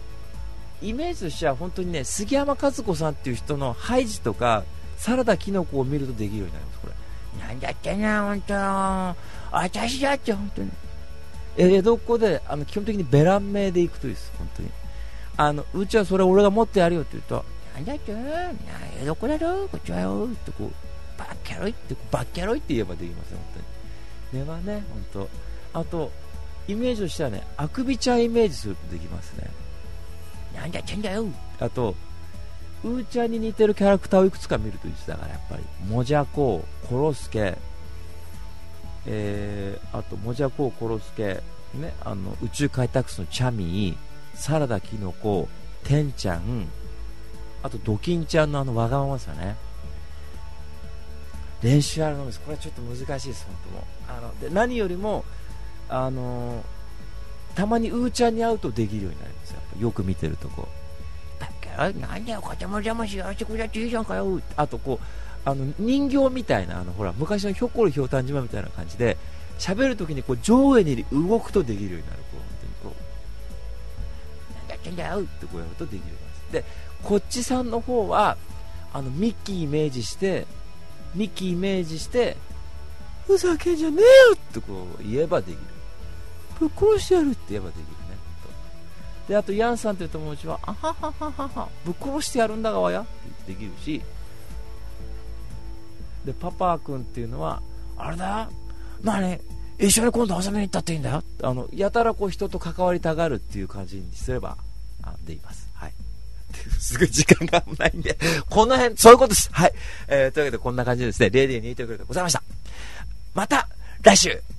[0.81, 4.65] イメージとしては本当にね、杉山和子さんっていう人のハイジとか、
[4.97, 7.47] サラダキノコを見るとできるようになります、これ。
[7.47, 8.55] なんだってな、本当
[9.55, 10.71] 私だって本当に。
[11.57, 14.69] 江戸っ子であの基本的にベラン名で行くといいです、本当に。
[15.37, 17.45] あのうちはそれ俺が持ってやるよって言うと、
[17.75, 18.13] なんだって、
[19.01, 20.71] 江戸っ子だろ、こっちはよってこう、
[21.19, 23.63] バッキャロイって、バッキャロイって言えばできますよ、本
[24.31, 24.43] 当に。
[24.45, 24.83] 根はね、
[25.13, 25.27] 本
[25.73, 25.79] 当。
[25.79, 26.11] あと、
[26.67, 29.49] イメージとしてはね、あくびちゃんイメージするとできますね。
[30.55, 31.25] なんだってんだよ。
[31.59, 31.95] あと、
[32.83, 35.07] うーちゃんに似てるキャラクターをいくつか見るといいです。
[35.07, 37.57] だからやっぱり、もじゃこ、コロスケ、
[39.07, 41.41] えー、あと、もじゃこう、コロスケ、
[41.73, 43.97] ね、あの宇宙開拓士のチャミー、
[44.33, 45.47] サラダキノコ、
[45.83, 46.67] テンちゃん、
[47.63, 49.55] あとドキンちゃんのあのわがままですよね。
[51.61, 52.39] 練習あるのです。
[52.39, 55.25] これはちょっと難しいです、本当もあので何よりも、
[55.89, 56.63] あの
[57.55, 59.59] たまにうーちゃんに会うとできるようになりますよ。
[59.79, 60.67] よく見てるとこ
[61.39, 64.39] だっけなんだよ、こちゃもじゃましやしてくれていいじゃんかよ。
[64.55, 65.05] あとこう、
[65.45, 69.17] あの人形みたいなあのほら昔のひょっこりひょうたん島みたいな感じで
[69.59, 72.95] 喋るときにこう上下に動くとできるようになるこう本当にこ
[74.51, 76.65] うなんだってんだよってこうやるとできるようになりますで
[77.03, 78.37] こっちさんの方は
[78.91, 80.47] あのミッキーイメージして
[81.13, 82.37] ミッキーイメージして
[83.27, 85.59] ふざけんじゃねえよってこう言えばできる
[86.59, 87.95] ぶっ殺してやるって言えばできるね
[89.27, 93.05] であとヤンさんという友達はあはははははぶっ殺してやるんだがわやっ
[93.45, 94.01] てできるし
[96.25, 97.61] でパパ君っていうのは
[97.97, 98.49] あれだ
[99.03, 99.39] 何
[99.77, 101.23] 一緒に今度遊びに行ったっていいんだよ。
[101.43, 104.57] あのやたらこう人と関わりたがるっていう感じにすれば
[105.03, 105.69] あでいます。
[105.73, 105.93] はい。
[106.79, 108.17] すぐ時間がないんで。
[108.49, 109.73] この辺そういうことですはい、
[110.07, 112.41] えー、というわけでこんな感じでですねレディー2といてくれてございました。
[113.33, 113.67] また
[114.01, 114.54] 来週。